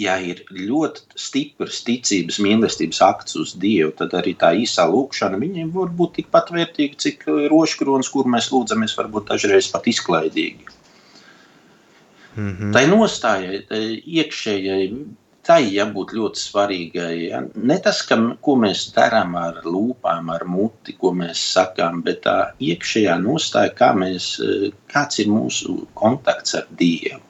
ja 0.00 0.14
ir 0.18 0.42
ļoti 0.50 1.18
stiprs 1.18 1.82
ticības, 1.86 2.40
mīlestības 2.42 3.00
akts 3.06 3.36
uz 3.38 3.54
Dievu, 3.62 3.92
tad 3.98 4.14
arī 4.18 4.34
tā 4.38 4.50
īsā 4.58 4.86
lūkšana 4.90 5.38
viņiem 5.38 5.70
var 5.74 5.92
būt 5.94 6.16
tikpat 6.18 6.50
vērtīga, 6.54 6.98
cik 6.98 7.28
roškrons, 7.50 8.10
kur 8.10 8.26
mēs 8.30 8.50
lūdzamies, 8.50 8.96
varbūt 8.98 9.30
dažreiz 9.30 9.70
pat 9.70 9.86
izklaidīgi. 9.90 10.66
Mm 12.34 12.50
-hmm. 12.50 12.72
Tai 12.74 12.86
nostājai, 12.90 13.60
tai 13.68 13.82
iekšējai, 14.02 14.88
tai 15.44 15.60
jābūt 15.74 16.14
ļoti 16.16 16.40
svarīgai. 16.40 17.12
Ja? 17.28 17.42
Ne 17.56 17.76
tas, 17.84 18.00
ka, 18.08 18.18
ko 18.44 18.56
mēs 18.60 18.86
darām 18.96 19.36
ar 19.40 19.60
lūpām, 19.66 20.32
ar 20.34 20.46
muti, 20.48 20.96
ko 20.98 21.12
mēs 21.16 21.42
sakām, 21.54 22.00
bet 22.06 22.24
tā 22.24 22.38
iekšējā 22.62 23.20
nostāja, 23.22 23.74
kā 23.76 23.92
mēs, 23.98 24.34
kāds 24.92 25.22
ir 25.24 25.30
mūsu 25.32 25.82
kontakts 25.98 26.56
ar 26.60 26.68
Dievu 26.74 27.22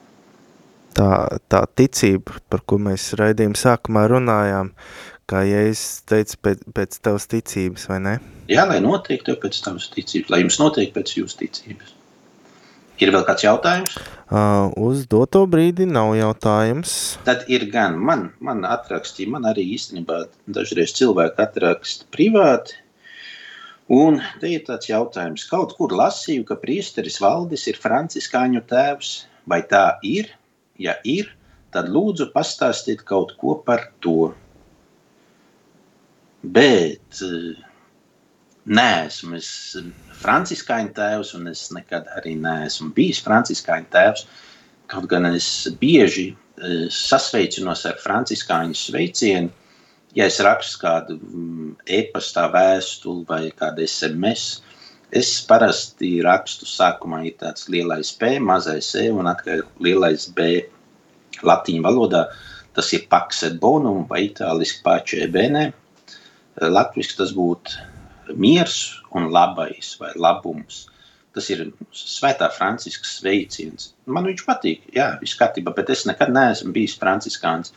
tā, 0.95 1.11
tā 1.51 1.65
ticība, 1.79 2.39
par 2.51 2.62
ko 2.67 2.79
mēs 2.83 3.12
raidījuma 3.19 3.59
sākumā 3.59 4.07
runājām, 4.12 4.71
kā 5.31 5.43
Jēzus 5.49 6.05
teica 6.11 6.41
pēc, 6.47 6.65
pēc 6.77 6.99
tavas 7.05 7.29
ticības, 7.33 7.89
vai 7.91 8.01
ne? 8.07 8.15
Jā, 8.51 8.67
lai 8.69 8.81
notiek 8.85 9.25
tev 9.27 9.41
pēc 9.43 9.61
tavas 9.65 9.89
ticības, 9.95 10.31
lai 10.33 10.43
jums 10.45 10.61
notiek 10.61 10.93
pēc 10.95 11.17
jūsu 11.19 11.41
ticības. 11.45 11.95
Ir 13.03 13.11
vēl 13.11 13.25
kāds 13.27 13.43
jautājums? 13.43 13.97
Uh, 14.31 14.71
uz 14.79 15.03
doto 15.11 15.43
brīdi 15.51 15.87
nav 15.89 16.13
jautājums. 16.15 16.93
Tad 17.27 17.43
ir 17.51 17.67
gan, 17.73 17.97
man, 17.99 18.29
man 18.45 18.63
atrakstīja, 18.69 19.33
man 19.35 19.49
arī 19.51 19.65
īstenībā 19.75 20.21
dažreiz 20.55 20.95
cilvēki 20.95 21.43
atraksta 21.43 22.07
privāti, 22.15 22.79
un 23.91 24.21
te 24.41 24.53
ir 24.55 24.63
tāds 24.69 24.89
jautājums, 24.93 25.47
kaut 25.51 25.75
kur 25.79 25.93
lasīju, 25.93 26.47
ka 26.47 26.59
priesteris 26.63 27.19
Valdis 27.23 27.67
ir 27.71 27.81
franciskāņu 27.83 28.63
tēvs, 28.71 29.13
vai 29.51 29.61
tā 29.67 29.85
ir? 30.07 30.31
Ja 30.79 30.95
ir, 31.03 31.35
tad 31.75 31.91
lūdzu 31.91 32.31
pastāstiet 32.35 33.03
kaut 33.07 33.35
ko 33.43 33.59
par 33.67 33.89
to. 34.03 34.33
Bet 36.45 37.23
eh, 38.67 38.71
neesmu 38.79 39.37
es 39.37 39.49
franciskāņu 40.23 40.95
tēvs, 40.97 41.35
un 41.37 41.49
es 41.51 41.69
nekad 41.75 42.09
arī 42.17 42.35
neesmu 42.41 42.93
bijis 42.97 43.23
franciskāņu 43.25 43.91
tēvs. 43.93 44.27
Kaut 44.89 45.09
gan 45.11 45.27
es 45.29 45.69
bieži 45.81 46.31
eh, 46.33 46.87
sasveicinos 46.91 47.85
ar 47.87 48.01
franciskāņu 48.01 48.77
sveicienu, 48.79 49.53
ja 50.15 50.29
es 50.31 50.41
rakstu 50.41 50.81
kādu 50.85 51.19
mm, 51.19 51.75
e-pastā 51.87 52.49
vēstuli 52.53 53.27
vai 53.29 53.43
kādu 53.53 53.85
SMS, 53.85 54.62
es 55.15 55.37
parasti 55.47 56.17
rakstu 56.25 56.67
sākumā 56.67 57.25
ir 57.29 57.37
tāds 57.39 57.69
lielais 57.69 58.11
P, 58.19 58.39
mazais 58.41 58.95
E 58.99 59.11
un 59.12 59.29
atkal 59.31 59.62
lielais 59.79 60.27
B 60.35 60.65
latīņu 61.45 61.85
valodā. 61.85 62.27
Tas 62.75 62.89
ir 62.97 63.05
pax 63.07 63.45
et 63.47 63.61
bonum 63.62 64.03
vai 64.09 64.25
itāliski 64.27 64.83
pace 64.83 65.21
e 65.23 65.29
bene. 65.31 65.69
Latviski 66.59 67.21
tas 67.21 67.31
būtu 67.35 67.94
miers 68.33 69.03
un 69.14 69.31
labais 69.33 69.95
vai 70.01 70.12
labums. 70.16 70.85
Tas 71.35 71.49
ir 71.51 71.64
svētā 71.91 72.47
Franciskas 72.55 73.16
sveiciens. 73.18 73.89
Man 74.07 74.29
viņš 74.29 74.45
patīk, 74.47 74.85
jā, 74.95 75.09
viss 75.20 75.39
kārtībā, 75.39 75.75
bet 75.75 75.91
es 75.91 76.05
nekad 76.07 76.31
neesmu 76.35 76.70
bijis 76.77 76.95
franciskāns. 77.01 77.75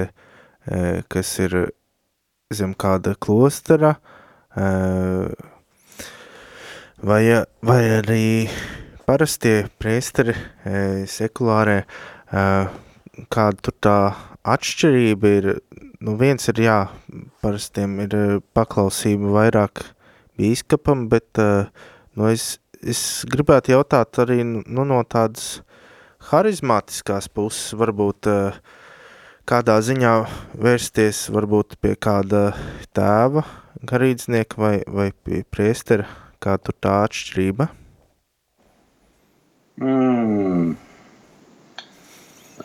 kas 1.11 1.31
ir 1.43 1.55
zem 2.53 2.75
kāda 2.77 3.15
klostera, 3.19 3.95
vai, 7.01 7.21
vai 7.71 7.81
arī 7.97 8.21
parastie 9.09 9.65
priesteri 9.81 10.37
sekulārē, 11.09 11.81
kāda 13.33 13.65
tur 13.65 13.75
tā 13.81 13.97
atšķirība 14.47 15.35
ir, 15.41 15.49
nu 16.03 16.15
viens 16.19 16.49
ir 16.51 16.61
jā, 16.61 16.77
parastiem 17.41 17.97
ir 18.05 18.15
paklausība 18.57 19.33
vairāk 19.35 19.83
bīskapam, 20.37 21.07
bet 21.11 21.39
nu 21.39 22.29
es, 22.29 22.57
es 22.81 23.01
gribētu 23.29 23.73
jautāt 23.73 24.19
arī 24.21 24.43
nu, 24.45 24.83
no 24.85 25.01
tādas 25.09 25.61
harizmātiskās 26.29 27.29
puses, 27.33 27.73
varbūt 27.77 28.29
kādā 29.47 29.77
ziņā 29.81 30.13
vērsties 30.59 31.27
varbūt 31.33 31.77
pie 31.81 31.95
kāda 31.95 32.51
tēva 32.97 33.45
garīdznieka 33.87 34.59
vai, 34.59 34.75
vai 34.87 35.11
pie 35.11 35.43
priestera, 35.49 36.07
kā 36.43 36.57
tur 36.61 36.75
tā 36.81 37.01
atšķirība? 37.07 37.69
Mm. 39.77 40.73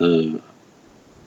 Uh, 0.01 0.39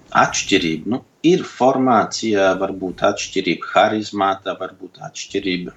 atšķirība. 0.09 0.89
Nu, 0.95 1.03
ir 1.25 1.43
formācijā, 1.47 2.51
varbūt 2.61 3.03
atšķirība, 3.09 3.71
harizmātā, 3.73 4.55
varbūt 4.59 5.01
atšķirība. 5.07 5.75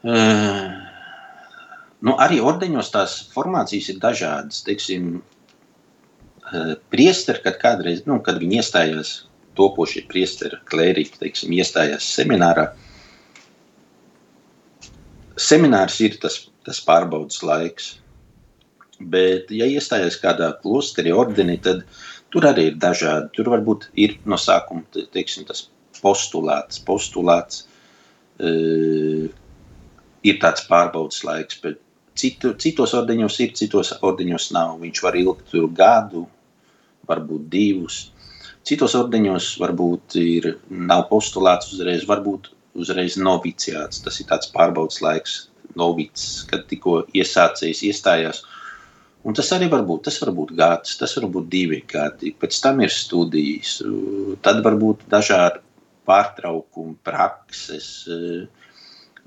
Uh, 0.00 0.68
nu, 2.06 2.14
arī 2.24 2.40
ordeņos 2.40 2.92
tās 2.94 3.16
formācijas 3.34 3.90
ir 3.92 3.98
dažādas. 4.02 4.62
Teiksim, 4.66 5.18
uh, 5.20 6.76
priesteri, 6.92 7.44
kad 7.44 7.58
kādreiz, 7.60 8.04
nu, 8.08 8.20
kad 8.24 8.40
viņi 8.40 8.62
iestājās, 8.62 9.16
topošie 9.58 10.06
priesteri, 10.08 10.60
klērīgi, 10.70 11.18
teiksim, 11.20 11.52
iestājās 11.58 12.06
seminārā, 12.16 12.70
seminārs 15.40 15.98
ir 16.04 16.16
tas, 16.22 16.46
tas 16.66 16.80
pārbaudas 16.84 17.42
laiks. 17.44 17.96
Bet, 19.00 19.48
ja 19.54 19.64
iestājas 19.64 20.18
kādā 20.20 20.50
klosterī, 20.60 21.12
ordenī, 21.16 21.56
tad 21.64 21.86
tur 22.32 22.46
arī 22.48 22.70
ir 22.70 22.80
dažādi. 22.82 23.30
Tur 23.36 23.50
varbūt 23.52 23.90
ir 24.00 24.16
no 24.28 24.38
sākuma 24.40 24.84
teiksim, 25.14 25.46
tas 25.48 25.66
postulāts, 26.00 26.80
postulāts 26.86 27.64
uh, 28.40 29.28
ir 30.22 30.40
tāds 30.42 30.66
pārbaudas 30.68 31.22
laiks, 31.26 31.60
bet 31.62 31.80
citu, 32.20 32.54
citos 32.60 32.94
ordeņos 32.96 33.40
ir, 33.44 33.52
citos 33.58 33.92
ordeņos 34.00 34.50
nav. 34.56 34.78
Viņš 34.82 35.02
var 35.04 35.18
ilgt 35.20 35.56
gadu, 35.76 36.26
varbūt 37.08 37.48
divus. 37.52 38.00
Citos 38.66 38.94
ordeņos 38.98 39.54
varbūt 39.60 40.16
ir, 40.20 40.50
nav 40.70 41.06
postulāts 41.10 41.72
uzreiz, 41.74 42.04
varbūt 42.08 42.50
uzreiz 42.80 43.16
noviciāts. 43.18 44.02
Tas 44.04 44.20
ir 44.20 44.28
tāds 44.30 44.50
pārbaudas 44.54 45.00
laiks, 45.04 45.38
novics, 45.78 46.44
kad 46.50 46.66
tikko 46.70 47.04
iesācējis 47.16 47.84
iestājās. 47.90 48.42
Un 49.20 49.36
tas 49.36 49.50
arī 49.52 49.66
var 49.68 49.82
būt, 49.84 50.06
tas 50.06 50.16
var 50.22 50.30
būt 50.32 50.54
gads, 50.56 50.94
tas 50.96 51.12
var 51.18 51.26
būt 51.32 51.48
divi 51.52 51.82
gadi, 51.88 52.32
pēc 52.32 52.56
tam 52.64 52.80
ir 52.80 52.92
studijas, 52.94 53.74
tad 54.40 54.62
var 54.64 54.78
būt 54.80 55.04
dažādi 55.12 55.60
pārtraukumi, 56.08 56.96
prakses. 57.04 57.90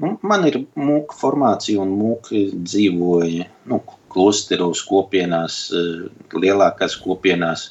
Nu, 0.01 0.15
man 0.25 0.47
ir 0.49 0.63
mūka 0.73 1.13
formācija 1.19 1.83
un 1.83 1.93
mūka 1.99 2.41
dzīvoja 2.55 3.45
nu, 3.69 3.79
klosteros, 4.09 4.81
kopienās, 4.89 5.67
lielākās 6.33 6.97
kopienās. 7.03 7.69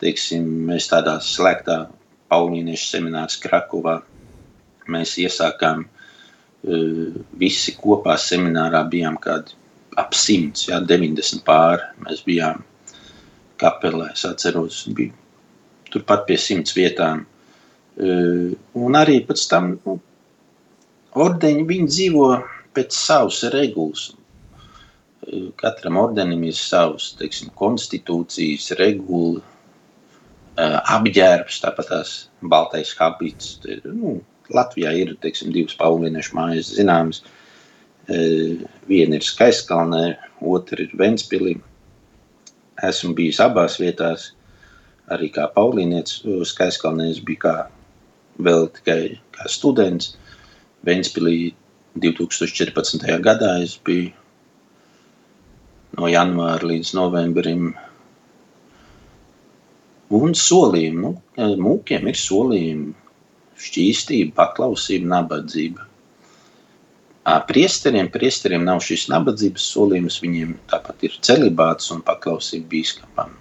Teiksim, 0.00 0.48
mēs 0.70 0.88
tādā 0.88 1.18
slēgtā 1.20 1.82
Paulīniešu 2.32 2.86
seminārs 2.94 3.36
Krakovā. 3.42 3.98
Mēs 4.88 5.18
iesākām 5.20 5.84
visi 7.40 7.76
kopā 7.76 8.16
seminārā 8.20 8.80
bijām 8.88 9.20
kādi 9.20 9.60
ap 9.98 10.14
100, 10.14 10.68
jā, 10.68 10.78
90 10.86 11.42
pāri. 11.46 11.86
Mēs 12.04 12.22
bijām 12.26 12.62
kapelē, 13.60 14.10
es 14.14 14.24
atceros, 14.28 14.84
bija 14.96 15.14
turpat 15.90 16.26
pie 16.28 16.38
simts 16.40 16.76
vietām. 16.76 17.26
Un 18.00 18.96
arī 18.96 19.20
pēc 19.26 19.44
tam 19.50 19.74
nu, 19.84 19.98
ordeņi 21.26 21.66
viņi 21.68 21.90
dzīvo 21.90 22.26
pēc 22.76 22.96
savas 22.96 23.42
regulas. 23.54 24.10
Katram 25.60 25.98
ordenim 26.00 26.46
ir 26.48 26.56
savs, 26.56 27.10
teiksim, 27.18 27.50
konstitūcijas, 27.58 28.70
regula, 28.80 29.42
apģērbs, 30.96 31.60
tāpat 31.64 31.90
tās 31.90 32.14
baltais 32.40 32.94
habits. 32.98 33.58
Nu, 33.84 34.20
Latvijā 34.50 34.94
ir, 34.98 35.12
teiksim, 35.22 35.52
divas 35.54 35.76
paulieniešu 35.78 36.34
mājas 36.38 36.72
zināmas. 36.78 37.20
Uh, 37.20 37.36
viena 38.10 39.18
ir 39.18 39.24
Skaiskalnē, 39.24 40.04
otra 40.40 40.84
ir 40.84 40.94
Ventspilī. 40.98 41.56
Esmu 42.86 43.14
bijis 43.14 43.40
abās 43.44 43.78
vietās, 43.80 44.30
arī 45.12 45.30
kā 45.34 45.46
paulīnietis. 45.54 46.22
Skaiskalnē 46.52 47.10
es 47.12 47.20
biju 47.24 47.44
kā 47.44 47.56
vēl 48.40 48.68
tikai 48.78 49.02
kā 49.36 49.48
students. 49.52 50.14
Ventspilī 50.86 51.52
2014. 52.00 53.04
gadā 53.20 53.58
es 53.62 53.76
biju 53.84 54.14
no 55.98 56.08
janvāra 56.08 56.70
līdz 56.70 56.94
novembrim. 56.96 57.70
Un 60.10 60.34
solījumi, 60.34 61.02
nu, 61.04 61.12
mūkiem 61.66 62.08
ir 62.10 62.18
solījumi, 62.18 62.94
šķīstība, 63.60 64.34
paklausība, 64.40 65.06
nabadzība. 65.12 65.89
Priesteriem, 67.50 68.08
priesteriem 68.10 68.64
nav 68.66 68.80
šis 68.84 69.06
nabadzības 69.12 69.66
solījums, 69.74 70.18
viņiem 70.22 70.56
tāpat 70.70 71.04
ir 71.06 71.18
celibāts 71.26 71.90
un 71.94 72.00
paklausība 72.06 72.70
bīskapam. 72.72 73.36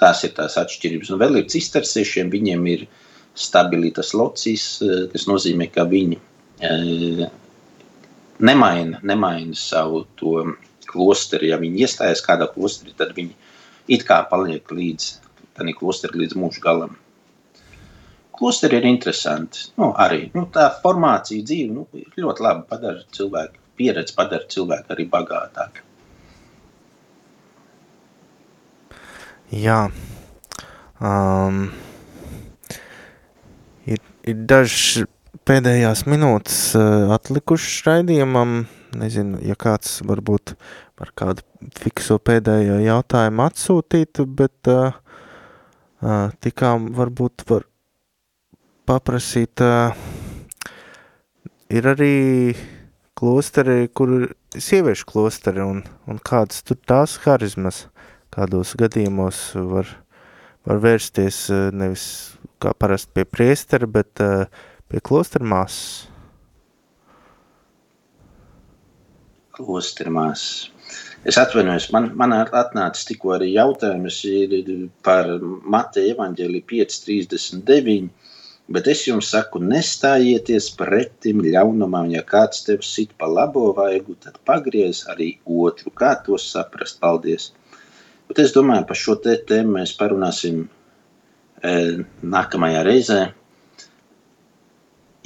Tās 0.00 0.24
ir 0.26 0.34
tās 0.36 0.58
atšķirības. 0.60 1.12
Un 1.14 1.20
vēl 1.22 1.38
ir 1.40 1.48
cistersiešiem, 1.52 2.32
viņiem 2.32 2.66
ir 2.72 2.86
stabilitas 3.34 4.12
locis, 4.14 4.66
eh, 4.82 5.06
kas 5.12 5.26
nozīmē, 5.30 5.70
ka 5.72 5.86
viņi 5.90 6.18
eh, 6.60 7.24
nemaina, 8.38 9.00
nemaina 9.02 9.54
savu 9.54 10.04
to 10.18 10.42
klosteri. 10.90 11.52
Ja 11.52 11.60
viņi 11.62 11.86
iestājas 11.86 12.24
kādā 12.26 12.50
klosterī, 12.52 12.94
tad 12.96 13.14
viņi 13.16 13.34
it 13.88 14.04
kā 14.08 14.22
paliek 14.30 14.66
līdz, 14.70 15.10
klosteri 15.78 16.24
līdz 16.24 16.36
mūža 16.38 16.60
galam. 16.60 16.98
Klosteri 18.34 18.80
ir 18.80 18.86
interesanti. 18.88 19.68
Nu, 19.78 19.92
arī 19.94 20.28
nu, 20.34 20.46
tā 20.54 20.66
formācija 20.82 21.46
dzīve 21.46 21.74
nu, 21.74 21.86
ļoti 22.18 22.44
labi. 22.44 22.64
Padara 22.70 23.02
cilvēku 23.14 23.60
pieredzi, 23.78 24.14
padara 24.16 24.48
cilvēku 24.50 24.94
arī 24.94 25.06
bagātāku. 25.10 25.84
Jā. 29.54 29.84
Um, 30.98 31.68
ir, 33.86 34.00
ir 34.26 34.40
dažas 34.50 35.04
pēdējās 35.46 36.06
minūtes 36.08 36.58
uh, 36.78 37.12
atlikušas 37.14 37.84
raidījumam. 37.88 38.64
Nezinu, 38.94 39.40
ja 39.42 39.56
kāds 39.58 39.98
varbūt 40.06 40.54
par 40.94 41.10
kādu 41.18 41.42
fikso 41.82 42.20
pēdējo 42.22 42.78
jautājumu 42.84 43.42
atsūtītu, 43.42 44.26
bet 44.38 44.70
uh, 44.70 44.94
uh, 46.02 46.34
tikām 46.42 46.92
varbūt 46.94 47.46
var 47.50 47.66
paprasīt. 48.88 49.62
Ir 51.74 51.88
arī 51.90 52.14
klosteri, 53.18 53.88
kur 53.88 54.34
sieviešu 54.54 55.08
klosteri 55.08 55.64
un, 55.64 55.82
un 56.10 56.20
kādas 56.22 56.62
tur 56.66 56.78
tās 56.86 57.16
harizmas 57.24 57.86
kādos 58.34 58.74
gadījumos 58.78 59.40
var, 59.70 59.90
var 60.66 60.82
vērsties 60.82 61.46
nevis 61.74 62.06
kā 62.62 62.74
parasti 62.78 63.14
pie 63.14 63.24
priestera, 63.28 63.86
bet 63.86 64.20
pie 64.90 65.02
klostera 65.04 65.46
māsas. 65.46 66.10
Klostera 69.54 70.10
māsas. 70.10 70.70
Es 71.24 71.38
atvainojos, 71.40 71.86
man, 71.94 72.10
man 72.20 72.34
atnāca 72.36 73.06
tikko 73.08 73.32
arī 73.38 73.54
jautājums 73.54 74.18
par 75.06 75.30
Mateja 75.72 76.12
evaņģēliju 76.12 76.66
5.39, 76.68 78.10
bet 78.72 78.88
es 78.88 79.02
jums 79.06 79.28
saku, 79.32 79.60
nestājieties 79.60 80.70
pretim 80.78 81.42
ļaunumam, 81.44 82.08
ja 82.14 82.22
kāds 82.26 82.64
tev 82.66 82.84
sit 82.86 83.12
pa 83.20 83.28
labo 83.28 83.70
vaigu, 83.76 84.16
tad 84.20 84.38
pagriez 84.48 85.04
arī 85.12 85.34
otru. 85.44 85.92
Kā 85.92 86.14
to 86.24 86.38
saprast? 86.40 87.00
Paldies! 87.02 87.50
Bet 88.28 88.40
es 88.40 88.54
domāju, 88.56 88.86
par 88.88 88.96
šo 88.98 89.18
te 89.20 89.36
tēmu 89.48 89.76
mēs 89.78 89.92
parunāsim 89.98 90.62
e, 90.64 91.74
nākamajā 92.24 92.84
reizē. 92.86 93.18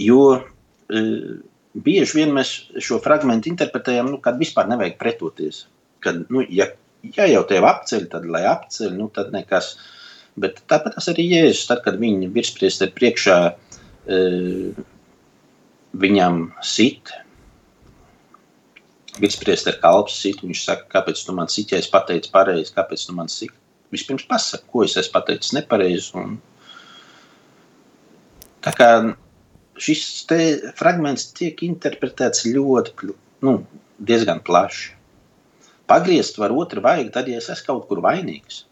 Jo 0.03 0.23
e, 0.35 1.03
bieži 1.79 2.19
vien 2.19 2.35
mēs 2.35 2.55
šo 2.83 2.99
fragment 3.05 3.47
interpretējam, 3.51 4.11
nu, 4.11 4.19
kad 4.25 4.41
vispār 4.41 4.67
nevajag 4.71 4.99
pretoties. 4.99 5.67
Kad, 6.03 6.25
nu, 6.33 6.43
ja, 6.51 6.69
ja 7.15 7.29
jau 7.31 7.45
tev 7.47 7.67
apceļ, 7.69 8.09
tad 8.11 8.27
lai 8.27 8.43
apceļ, 8.51 8.91
nu, 8.99 9.09
tad 9.15 9.31
nekas. 9.35 9.77
Bet 10.43 10.61
tāpat 10.71 10.99
arī 11.01 11.25
Jēzus, 11.33 11.67
tad, 11.71 11.83
kad 11.85 11.99
viņi 12.01 12.29
virspriesteri 12.35 12.95
priekšā 12.95 13.39
e, 13.49 14.19
viņam 15.99 16.45
sit, 16.67 17.15
Virspriesteri 19.19 19.81
kalps 19.83 20.17
sit, 20.23 20.43
viņš 20.45 20.61
saka, 20.63 20.85
kāpēc 20.93 21.21
tu 21.27 21.35
man 21.35 21.51
sit, 21.51 21.73
ja 21.73 21.81
es 21.83 21.89
pateicu 21.91 22.31
pareizi, 22.35 22.75
kāpēc 22.75 23.07
tu 23.07 23.15
man 23.17 23.31
sit. 23.33 23.55
Vispirms 23.95 24.27
pasaka, 24.29 24.67
ko 24.71 24.85
es 24.85 24.95
esmu 25.01 25.15
pateicis 25.17 25.55
nepareizi. 25.57 26.13
Un... 26.21 26.37
Tā 28.63 28.75
kā 28.79 28.91
šis 29.81 30.05
fragments 30.79 31.31
tiek 31.39 31.65
interpretēts 31.67 32.47
ļoti, 32.47 33.11
nu, 33.47 33.57
diezgan 33.99 34.43
plaši. 34.47 34.95
Pagriezt 35.89 36.39
var 36.39 36.53
otru 36.53 36.83
vajag, 36.85 37.11
tad, 37.15 37.31
ja 37.33 37.41
es 37.41 37.49
esmu 37.51 37.73
kaut 37.73 37.89
kur 37.91 38.05
vainīgs. 38.05 38.67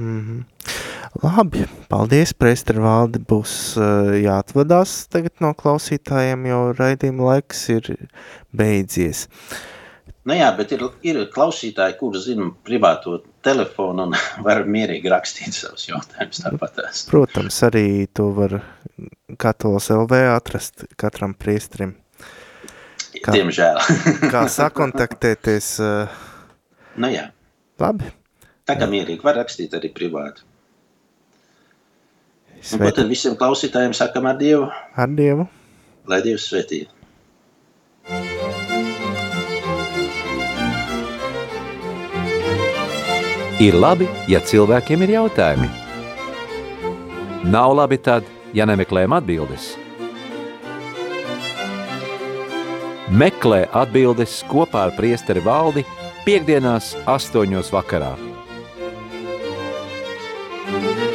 Mm 0.00 0.20
-hmm. 0.20 0.44
Labi, 1.22 1.66
paldies, 1.90 2.32
Prester 2.32 2.78
valdi, 2.80 3.18
būs 3.18 3.52
uh, 3.76 4.14
jāatvadās 4.16 5.08
tagad 5.12 5.32
no 5.44 5.50
klausītājiem, 5.58 6.46
jo 6.46 6.60
raidījuma 6.78 7.32
laiks 7.32 7.68
ir 7.74 7.88
beidzies. 8.56 9.26
Nu 10.24 10.36
jā, 10.36 10.50
bet 10.56 10.72
ir, 10.76 10.84
ir 11.02 11.18
klausītāji, 11.34 11.96
kuri 11.98 12.20
zina 12.22 12.46
privāto 12.64 13.18
telefonu 13.42 14.06
un 14.06 14.14
var 14.46 14.62
mierīgi 14.64 15.10
rakstīt 15.12 15.56
savus 15.56 15.88
jautājumus 15.88 16.44
tāpatās. 16.44 17.02
Protams, 17.10 17.58
arī 17.66 18.06
to 18.14 18.30
var 18.36 18.60
Katols 19.40 19.90
LV 19.90 20.22
atrast 20.36 20.86
katram 21.00 21.34
priestrim. 21.34 21.96
Kā, 23.20 23.34
Diemžēl. 23.34 23.82
kā 24.30 24.46
sakontaktēties? 24.60 25.74
Uh, 25.82 26.22
nu 26.96 27.10
jā. 27.12 27.26
Labi. 27.82 28.19
Tā 28.70 28.76
kā 28.78 28.86
mierīgi 28.86 29.26
var 29.26 29.34
rakstīt 29.40 29.72
arī 29.74 29.88
privāti. 29.90 30.44
Un 32.60 32.84
ko 32.84 32.90
tad 32.94 33.08
visiem 33.10 33.34
klausītājiem 33.40 33.96
sakam 33.98 34.28
ar 34.30 34.36
Dievu? 34.38 34.68
Ar 34.94 35.10
Dievu. 35.10 35.48
Lai 36.06 36.20
Dievs 36.22 36.46
svētī. 36.46 36.84
Ir 43.60 43.74
labi, 43.74 44.06
ja 44.30 44.38
cilvēkiem 44.38 45.02
ir 45.08 45.16
jautājumi. 45.18 45.66
Nav 47.50 47.74
labi 47.74 47.98
tad, 47.98 48.28
ja 48.54 48.70
nemeklējam 48.70 49.18
atbildes. 49.18 49.72
Meklē 53.10 53.64
atbildes 53.74 54.44
kopā 54.46 54.86
ar 54.86 54.94
priesteri 54.94 55.42
valdi 55.42 55.82
piekdienās 56.22 56.94
astoņos 57.10 57.74
vakarā. 57.74 58.14
Thank 60.70 61.00
you. 61.00 61.09